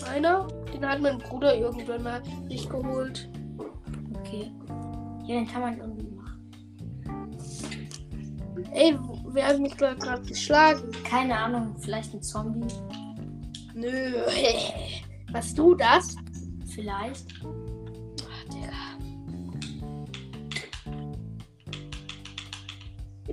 Einer, 0.07 0.47
den 0.73 0.87
hat 0.87 1.01
mein 1.01 1.17
Bruder 1.17 1.55
irgendwann 1.55 2.03
mal 2.03 2.21
sich 2.47 2.69
geholt. 2.69 3.29
Okay. 4.19 4.51
Ja, 5.25 5.35
den 5.35 5.47
kann 5.47 5.61
man 5.61 5.79
irgendwie 5.79 6.11
machen. 6.11 7.39
Ey, 8.71 8.97
wer 9.25 9.47
hat 9.47 9.59
mich 9.59 9.75
gerade 9.75 10.21
geschlagen? 10.21 10.91
Keine 11.03 11.37
Ahnung, 11.37 11.75
vielleicht 11.79 12.13
ein 12.13 12.21
Zombie. 12.21 12.67
Nö. 13.73 14.13
Was 15.31 15.53
du 15.53 15.73
das? 15.75 16.15
Vielleicht. 16.67 17.25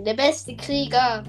Der 0.07 0.15
beste 0.15 0.57
Krieger. 0.57 1.25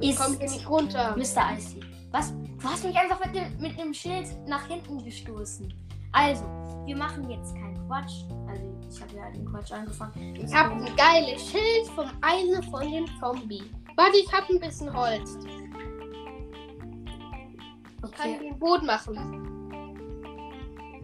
Ich 0.00 0.10
Ist 0.10 0.20
komm 0.20 0.38
hier 0.38 0.50
nicht 0.50 0.68
runter. 0.68 1.14
Mr. 1.16 1.56
Icy. 1.56 1.80
Was? 2.10 2.32
Du 2.32 2.64
hast 2.64 2.84
mich 2.84 2.96
einfach 2.96 3.24
mit 3.24 3.34
dem, 3.34 3.58
mit 3.58 3.78
dem 3.78 3.92
Schild 3.92 4.26
nach 4.48 4.66
hinten 4.66 5.04
gestoßen. 5.04 5.72
Also, 6.12 6.44
wir 6.86 6.96
machen 6.96 7.28
jetzt 7.30 7.54
keinen 7.54 7.86
Quatsch. 7.86 8.24
Also, 8.48 8.64
ich 8.90 9.00
habe 9.02 9.14
ja 9.14 9.30
den 9.30 9.44
Quatsch 9.44 9.70
angefangen. 9.72 10.36
Ich 10.36 10.54
hab 10.54 10.72
ein 10.72 10.96
geiles 10.96 11.50
Schild 11.50 11.86
vom 11.94 12.10
einen 12.22 12.62
von 12.64 12.90
den 12.90 13.06
Zombie. 13.20 13.70
Warte, 13.94 14.16
ich 14.16 14.32
hab 14.32 14.48
ein 14.48 14.58
bisschen 14.58 14.92
Holz. 14.92 15.38
Ich 18.04 18.12
kann 18.12 18.34
Okay. 18.34 18.38
den 18.40 18.58
Boden 18.58 18.86
machen. 18.86 19.16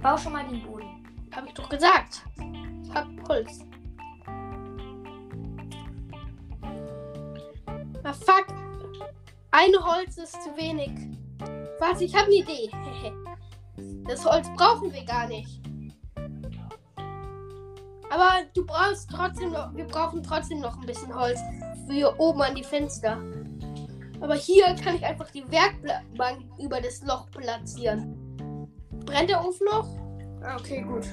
Bau 0.01 0.17
schon 0.17 0.33
mal 0.33 0.47
den 0.49 0.63
Boden. 0.63 1.05
Hab 1.35 1.45
ich 1.47 1.53
doch 1.53 1.69
gesagt. 1.69 2.23
Ich 2.83 2.95
hab 2.95 3.07
Holz. 3.29 3.61
Ah, 8.05 8.13
fuck. 8.13 8.47
Ein 9.51 9.73
Holz 9.83 10.19
ist 10.19 10.43
zu 10.43 10.55
wenig. 10.57 10.91
Warte, 11.81 12.05
ich 12.05 12.15
habe 12.15 12.27
eine 12.27 12.37
Idee. 12.37 12.71
Das 14.07 14.25
Holz 14.25 14.47
brauchen 14.57 14.93
wir 14.93 15.05
gar 15.05 15.27
nicht. 15.27 15.61
Aber 18.11 18.43
du 18.55 18.65
brauchst 18.67 19.11
trotzdem 19.11 19.51
noch, 19.53 19.75
wir 19.75 19.87
brauchen 19.87 20.23
trotzdem 20.23 20.61
noch 20.61 20.79
ein 20.79 20.87
bisschen 20.87 21.13
Holz 21.13 21.41
für 21.89 22.15
oben 22.21 22.43
an 22.43 22.55
die 22.55 22.63
Fenster. 22.63 23.19
Aber 24.21 24.35
hier 24.35 24.75
kann 24.77 24.97
ich 24.97 25.05
einfach 25.05 25.31
die 25.31 25.51
Werkbank 25.51 26.45
über 26.59 26.81
das 26.81 27.03
Loch 27.03 27.29
platzieren. 27.31 28.69
Brennt 29.07 29.31
der 29.31 29.45
Ofen 29.45 29.67
noch? 29.67 29.89
Ah, 30.43 30.57
okay, 30.59 30.83
gut. 30.83 31.07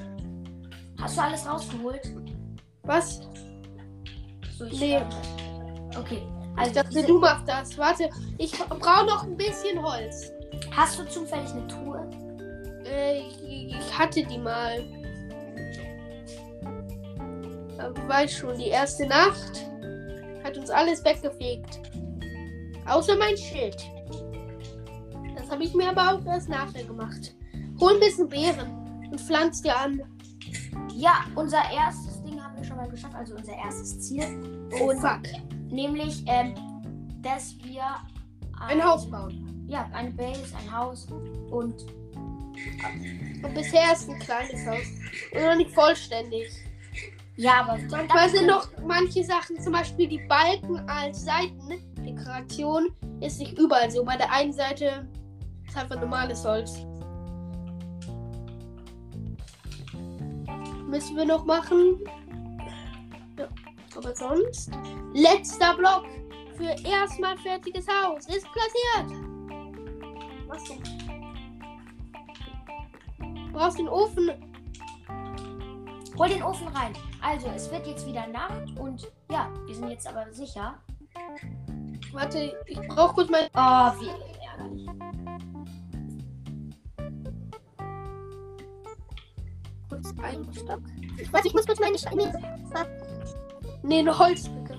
Hast 1.00 1.16
du 1.16 1.22
alles 1.22 1.46
rausgeholt? 1.48 2.14
Was? 2.82 3.22
So, 4.56 4.66
ich 4.66 4.78
Nee. 4.78 5.00
Okay. 5.98 6.22
Ich 6.54 6.58
Also, 6.58 6.74
dachte, 6.74 6.88
diese- 6.90 7.06
du 7.06 7.18
machst 7.18 7.48
das. 7.48 7.76
Warte, 7.78 8.08
ich 8.38 8.52
brauche 8.52 9.06
noch 9.06 9.24
ein 9.24 9.36
bisschen 9.36 9.82
Holz. 9.82 10.30
hast 10.70 10.98
du 10.98 11.04
zufällig 11.08 11.50
eine 11.50 11.66
Truhe? 11.66 12.08
Äh, 12.84 13.20
ich, 13.20 13.42
ich 13.76 13.98
hatte 13.98 14.22
die 14.24 14.38
mal. 14.38 14.84
Aber 17.78 18.08
weißt 18.08 18.34
schon, 18.34 18.56
die 18.58 18.68
erste 18.68 19.06
Nacht 19.06 19.66
hat 20.44 20.56
uns 20.58 20.70
alles 20.70 21.04
weggefegt. 21.04 21.80
Außer 22.86 23.16
mein 23.16 23.36
Schild. 23.36 23.76
Das 25.36 25.50
habe 25.50 25.64
ich 25.64 25.74
mir 25.74 25.88
aber 25.88 26.14
auch 26.18 26.26
erst 26.26 26.48
nachher 26.48 26.84
gemacht. 26.84 27.34
Hol 27.80 27.94
ein 27.94 28.00
bisschen 28.00 28.28
Beeren 28.28 29.08
und 29.10 29.20
pflanz 29.20 29.62
dir 29.62 29.76
an. 29.76 30.02
Ja, 30.94 31.24
unser 31.34 31.58
erstes 31.72 32.22
Ding 32.22 32.40
haben 32.42 32.56
wir 32.56 32.64
schon 32.64 32.76
mal 32.76 32.88
geschafft. 32.88 33.14
Also, 33.14 33.34
unser 33.34 33.52
erstes 33.54 34.00
Ziel. 34.00 34.24
Oh, 34.80 34.90
Und 34.90 35.00
fuck. 35.00 35.20
Nämlich, 35.72 36.22
ähm, 36.26 36.54
dass 37.22 37.56
wir 37.64 37.82
Ein 38.60 38.84
Haus 38.84 39.10
bauen. 39.10 39.66
Ja, 39.66 39.88
eine 39.92 40.10
Base, 40.10 40.54
ein 40.56 40.72
Haus 40.76 41.08
und 41.50 41.74
Und 43.42 43.54
bisher 43.54 43.92
ist 43.92 44.08
ein 44.08 44.18
kleines 44.20 44.66
Haus. 44.66 44.86
Und 45.34 45.42
noch 45.42 45.56
nicht 45.56 45.70
vollständig. 45.70 46.48
ja, 47.36 47.62
aber 47.62 47.78
Manchmal 47.90 48.28
sind 48.28 48.46
noch 48.46 48.68
manche 48.86 49.24
Sachen, 49.24 49.60
zum 49.60 49.72
Beispiel 49.72 50.06
die 50.06 50.20
Balken 50.28 50.78
als 50.88 51.24
Seitendekoration, 51.24 52.94
ist 53.20 53.40
nicht 53.40 53.58
überall 53.58 53.90
so. 53.90 54.04
Bei 54.04 54.16
der 54.16 54.30
einen 54.30 54.52
Seite 54.52 55.08
ist 55.66 55.76
einfach 55.76 55.98
normales 55.98 56.44
Holz. 56.44 56.86
Müssen 60.88 61.16
wir 61.16 61.24
noch 61.24 61.44
machen. 61.46 61.98
Aber 63.96 64.14
sonst. 64.14 64.70
Letzter 65.12 65.74
Block 65.76 66.04
für 66.56 66.74
erstmal 66.86 67.36
fertiges 67.38 67.86
Haus 67.88 68.26
ist 68.26 68.46
platziert. 68.52 69.20
Was 70.46 70.64
denn? 70.64 70.82
Brauchst 73.52 73.78
den 73.78 73.88
Ofen. 73.88 74.30
hol 76.18 76.28
den 76.28 76.42
Ofen 76.42 76.68
rein. 76.68 76.92
Also, 77.20 77.48
es 77.54 77.70
wird 77.70 77.86
jetzt 77.86 78.06
wieder 78.06 78.26
Nacht 78.26 78.78
und 78.78 79.10
ja, 79.30 79.48
wir 79.66 79.74
sind 79.74 79.88
jetzt 79.90 80.06
aber 80.06 80.32
sicher. 80.32 80.78
Warte, 82.12 82.56
ich 82.66 82.80
brauche 82.88 83.14
kurz 83.14 83.30
mein. 83.30 83.48
Oh, 83.54 83.92
wie 84.00 84.10
ärgerlich. 84.44 84.88
kurz 90.02 90.14
einen 90.22 90.52
Stock. 90.52 90.80
Warte, 91.30 91.48
ich 91.48 91.54
muss 91.54 91.66
kurz 91.66 91.80
meine 91.80 91.98
Steine. 91.98 92.32
Nee, 93.82 93.98
eine 93.98 94.16
Holzbrücke. 94.16 94.76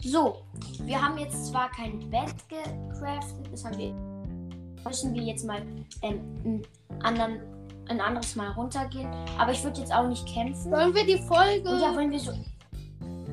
So, 0.00 0.42
wir 0.80 1.00
haben 1.00 1.18
jetzt 1.18 1.46
zwar 1.46 1.70
kein 1.70 1.98
Bett 2.10 2.34
gecraftet, 2.48 3.50
das 3.50 3.64
haben 3.64 3.78
wir. 3.78 3.94
Müssen 4.84 5.14
wir 5.14 5.22
jetzt 5.22 5.46
mal 5.46 5.62
ähm, 6.02 6.62
einen 6.90 7.02
anderen, 7.02 7.40
ein 7.88 8.00
anderes 8.00 8.36
Mal 8.36 8.50
runtergehen. 8.50 9.08
Aber 9.38 9.52
ich 9.52 9.64
würde 9.64 9.80
jetzt 9.80 9.94
auch 9.94 10.06
nicht 10.06 10.26
kämpfen. 10.28 10.70
Sollen 10.70 10.94
wir 10.94 11.06
die 11.06 11.18
Folge. 11.22 11.68
Und 11.68 11.80
ja, 11.80 11.94
wollen 11.94 12.10
wir 12.10 12.20
so. 12.20 12.32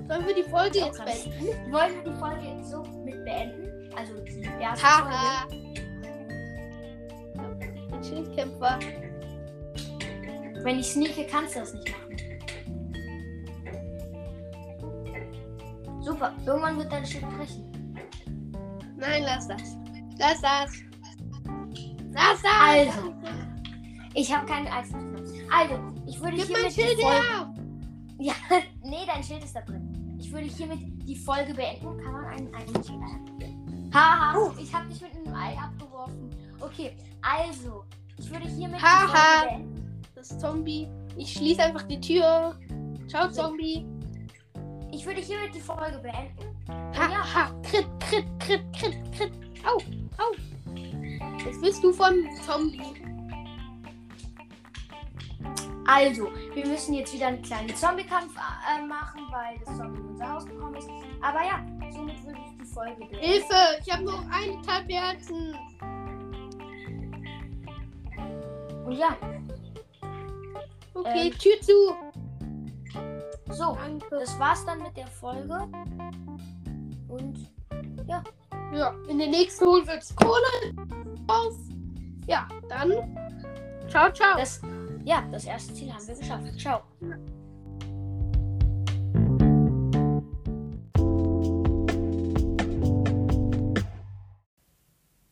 sollen 0.07 0.27
wir 0.27 0.35
die 0.35 0.49
Folge 0.49 0.79
jetzt 0.79 1.03
beenden? 1.03 1.73
Wollen 1.73 1.93
wir 1.95 2.11
die 2.11 2.19
Folge 2.19 2.41
jetzt 2.45 2.71
so 2.71 2.83
mit 3.03 3.25
beenden? 3.25 3.93
Also 3.95 4.13
die 4.23 4.47
erste 4.61 4.85
Haha. 4.85 5.47
Folge. 5.49 5.71
Schildkämpfer. 8.01 8.79
Wenn 10.63 10.79
ich 10.79 10.91
sneake, 10.91 11.25
kannst 11.29 11.55
du 11.55 11.59
das 11.59 11.73
nicht 11.73 11.89
machen. 11.89 12.10
Super, 16.01 16.33
irgendwann 16.45 16.77
wird 16.77 16.91
dein 16.91 17.05
Schild 17.05 17.29
brechen. 17.37 17.95
Nein, 18.97 19.23
lass 19.23 19.47
das. 19.47 19.77
Lass 20.17 20.41
das. 20.41 20.71
Lass 22.13 22.41
das. 22.41 22.51
Also, 22.61 23.13
ich 24.13 24.35
habe 24.35 24.45
keine 24.45 24.71
Eisenschutz. 24.71 25.31
Also, 25.51 25.75
ich 26.07 26.19
würde 26.19 26.37
Gib 26.37 26.47
hiermit 26.47 26.75
die 26.75 26.81
Schild 26.81 26.99
Folge. 27.01 27.15
her. 27.17 27.53
Ja, 28.19 28.33
nee, 28.83 29.05
dein 29.07 29.23
Schild 29.23 29.43
ist 29.43 29.55
da 29.55 29.61
drin. 29.61 30.17
Ich 30.19 30.31
würde 30.31 30.45
hiermit 30.47 30.79
die 31.07 31.15
Folge 31.15 31.53
beenden. 31.53 31.97
Kann 32.03 32.11
man 32.13 32.25
einen 32.25 32.53
eigenen 32.53 32.83
Schild? 32.83 32.99
Haha, 33.93 34.37
Oh. 34.37 34.51
ich 34.59 34.73
habe 34.73 34.87
dich 34.87 35.01
mit 35.01 35.11
einem 35.15 35.35
Ei 35.35 35.57
abgeworfen. 35.57 36.29
Okay, 36.59 36.95
also, 37.21 37.83
ich 38.17 38.29
würde 38.31 38.47
hiermit 38.47 38.81
Haha. 38.81 39.05
die 39.05 39.47
Folge 39.49 39.63
beenden. 39.65 40.01
Das 40.15 40.37
Zombie. 40.39 40.87
Ich 41.17 41.33
schließe 41.33 41.63
einfach 41.63 41.83
die 41.83 41.99
Tür. 41.99 42.55
Ciao. 43.07 43.29
Zombie. 43.29 43.85
Ich 45.01 45.07
würde 45.07 45.19
hiermit 45.21 45.55
die 45.55 45.59
Folge 45.59 45.97
beenden. 45.97 46.55
Ha, 46.95 47.09
Ja. 47.09 47.33
ha. 47.33 47.51
Krit, 47.63 47.87
krit, 47.99 48.25
krit, 48.39 48.61
krit, 48.71 49.11
krit. 49.17 49.33
Au, 49.65 49.77
au. 50.21 50.31
Jetzt 51.43 51.59
bist 51.59 51.83
du 51.83 51.91
von 51.91 52.13
Zombie. 52.45 52.83
Also, 55.87 56.27
wir 56.53 56.67
müssen 56.67 56.93
jetzt 56.93 57.15
wieder 57.15 57.29
einen 57.29 57.41
kleinen 57.41 57.75
Zombie-Kampf 57.75 58.35
äh, 58.35 58.85
machen, 58.85 59.21
weil 59.31 59.57
das 59.65 59.75
Zombie 59.75 60.01
in 60.01 60.07
unser 60.09 60.33
Haus 60.33 60.45
gekommen 60.45 60.75
ist. 60.75 60.87
Aber 61.19 61.41
ja, 61.41 61.65
somit 61.91 62.23
würde 62.23 62.37
ich 62.45 62.57
die 62.59 62.65
Folge 62.71 62.93
beenden. 62.97 63.15
Hilfe, 63.15 63.55
ich 63.83 63.91
habe 63.91 64.03
noch 64.03 64.23
eineinhalb 64.29 64.87
Herzen. 64.87 65.55
Und 68.85 68.91
ja, 68.91 69.17
Okay, 70.93 71.31
Ähm. 71.31 71.37
Tür 71.39 71.59
zu. 71.61 72.20
So, 73.51 73.75
Danke. 73.75 74.05
das 74.11 74.39
war's 74.39 74.65
dann 74.65 74.81
mit 74.81 74.95
der 74.95 75.07
Folge. 75.07 75.67
Und 77.07 77.51
Ja, 78.07 78.23
in 79.07 79.17
der 79.17 79.27
nächsten 79.27 79.65
Hol 79.65 79.85
wird's 79.85 80.15
Kohle 80.15 80.95
auf. 81.27 81.55
Ja, 82.27 82.47
dann. 82.69 82.91
Ciao, 83.89 84.11
ciao. 84.13 84.37
das, 84.37 84.61
ja, 85.03 85.23
das 85.31 85.45
erste 85.45 85.73
Ziel 85.73 85.93
haben 85.93 86.07
wir 86.07 86.15
geschafft. 86.15 86.59
Ciao. 86.59 86.81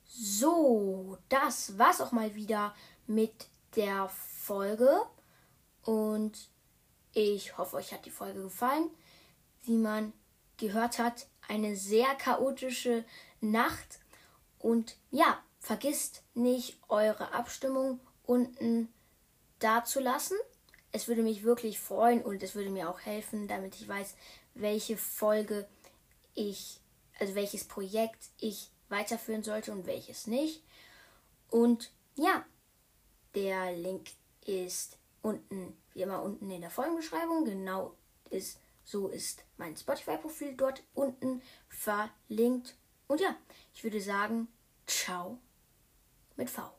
So, 0.05 1.17
das 1.29 1.77
war's 1.77 2.01
auch 2.01 2.11
mal 2.11 2.35
wieder 2.35 2.73
mit 3.07 3.47
der 3.75 4.09
Folge. 4.09 5.01
Und 5.83 6.49
ich 7.13 7.57
hoffe, 7.57 7.77
euch 7.77 7.93
hat 7.93 8.05
die 8.05 8.11
Folge 8.11 8.41
gefallen. 8.43 8.89
Wie 9.63 9.77
man 9.77 10.13
gehört 10.57 10.99
hat, 10.99 11.27
eine 11.47 11.75
sehr 11.75 12.13
chaotische 12.15 13.03
Nacht. 13.41 13.99
Und 14.59 14.97
ja, 15.11 15.41
vergisst 15.59 16.23
nicht, 16.33 16.77
eure 16.87 17.33
Abstimmung 17.33 17.99
unten 18.23 18.93
da 19.59 19.83
zu 19.83 19.99
lassen. 19.99 20.37
es 20.91 21.07
würde 21.07 21.21
mich 21.21 21.43
wirklich 21.43 21.79
freuen 21.79 22.23
und 22.23 22.41
es 22.41 22.55
würde 22.55 22.69
mir 22.69 22.89
auch 22.89 23.01
helfen, 23.01 23.47
damit 23.47 23.75
ich 23.75 23.87
weiß, 23.87 24.15
welche 24.55 24.97
Folge 24.97 25.67
ich, 26.33 26.79
also 27.19 27.35
welches 27.35 27.65
Projekt 27.65 28.29
ich 28.39 28.71
weiterführen 28.89 29.43
sollte 29.43 29.71
und 29.71 29.85
welches 29.85 30.25
nicht. 30.27 30.63
Und 31.49 31.91
ja, 32.15 32.45
der 33.35 33.75
Link 33.75 34.09
ist 34.45 34.97
unten, 35.21 35.77
wie 35.93 36.01
immer 36.01 36.21
unten 36.21 36.49
in 36.49 36.61
der 36.61 36.69
Folgenbeschreibung. 36.69 37.45
Genau 37.45 37.95
ist, 38.29 38.59
so 38.83 39.07
ist 39.07 39.43
mein 39.57 39.75
Spotify-Profil 39.75 40.55
dort 40.55 40.83
unten 40.93 41.41
verlinkt. 41.67 42.75
Und 43.07 43.21
ja, 43.21 43.35
ich 43.73 43.83
würde 43.83 44.01
sagen, 44.01 44.47
ciao 44.85 45.39
mit 46.35 46.49
V. 46.49 46.78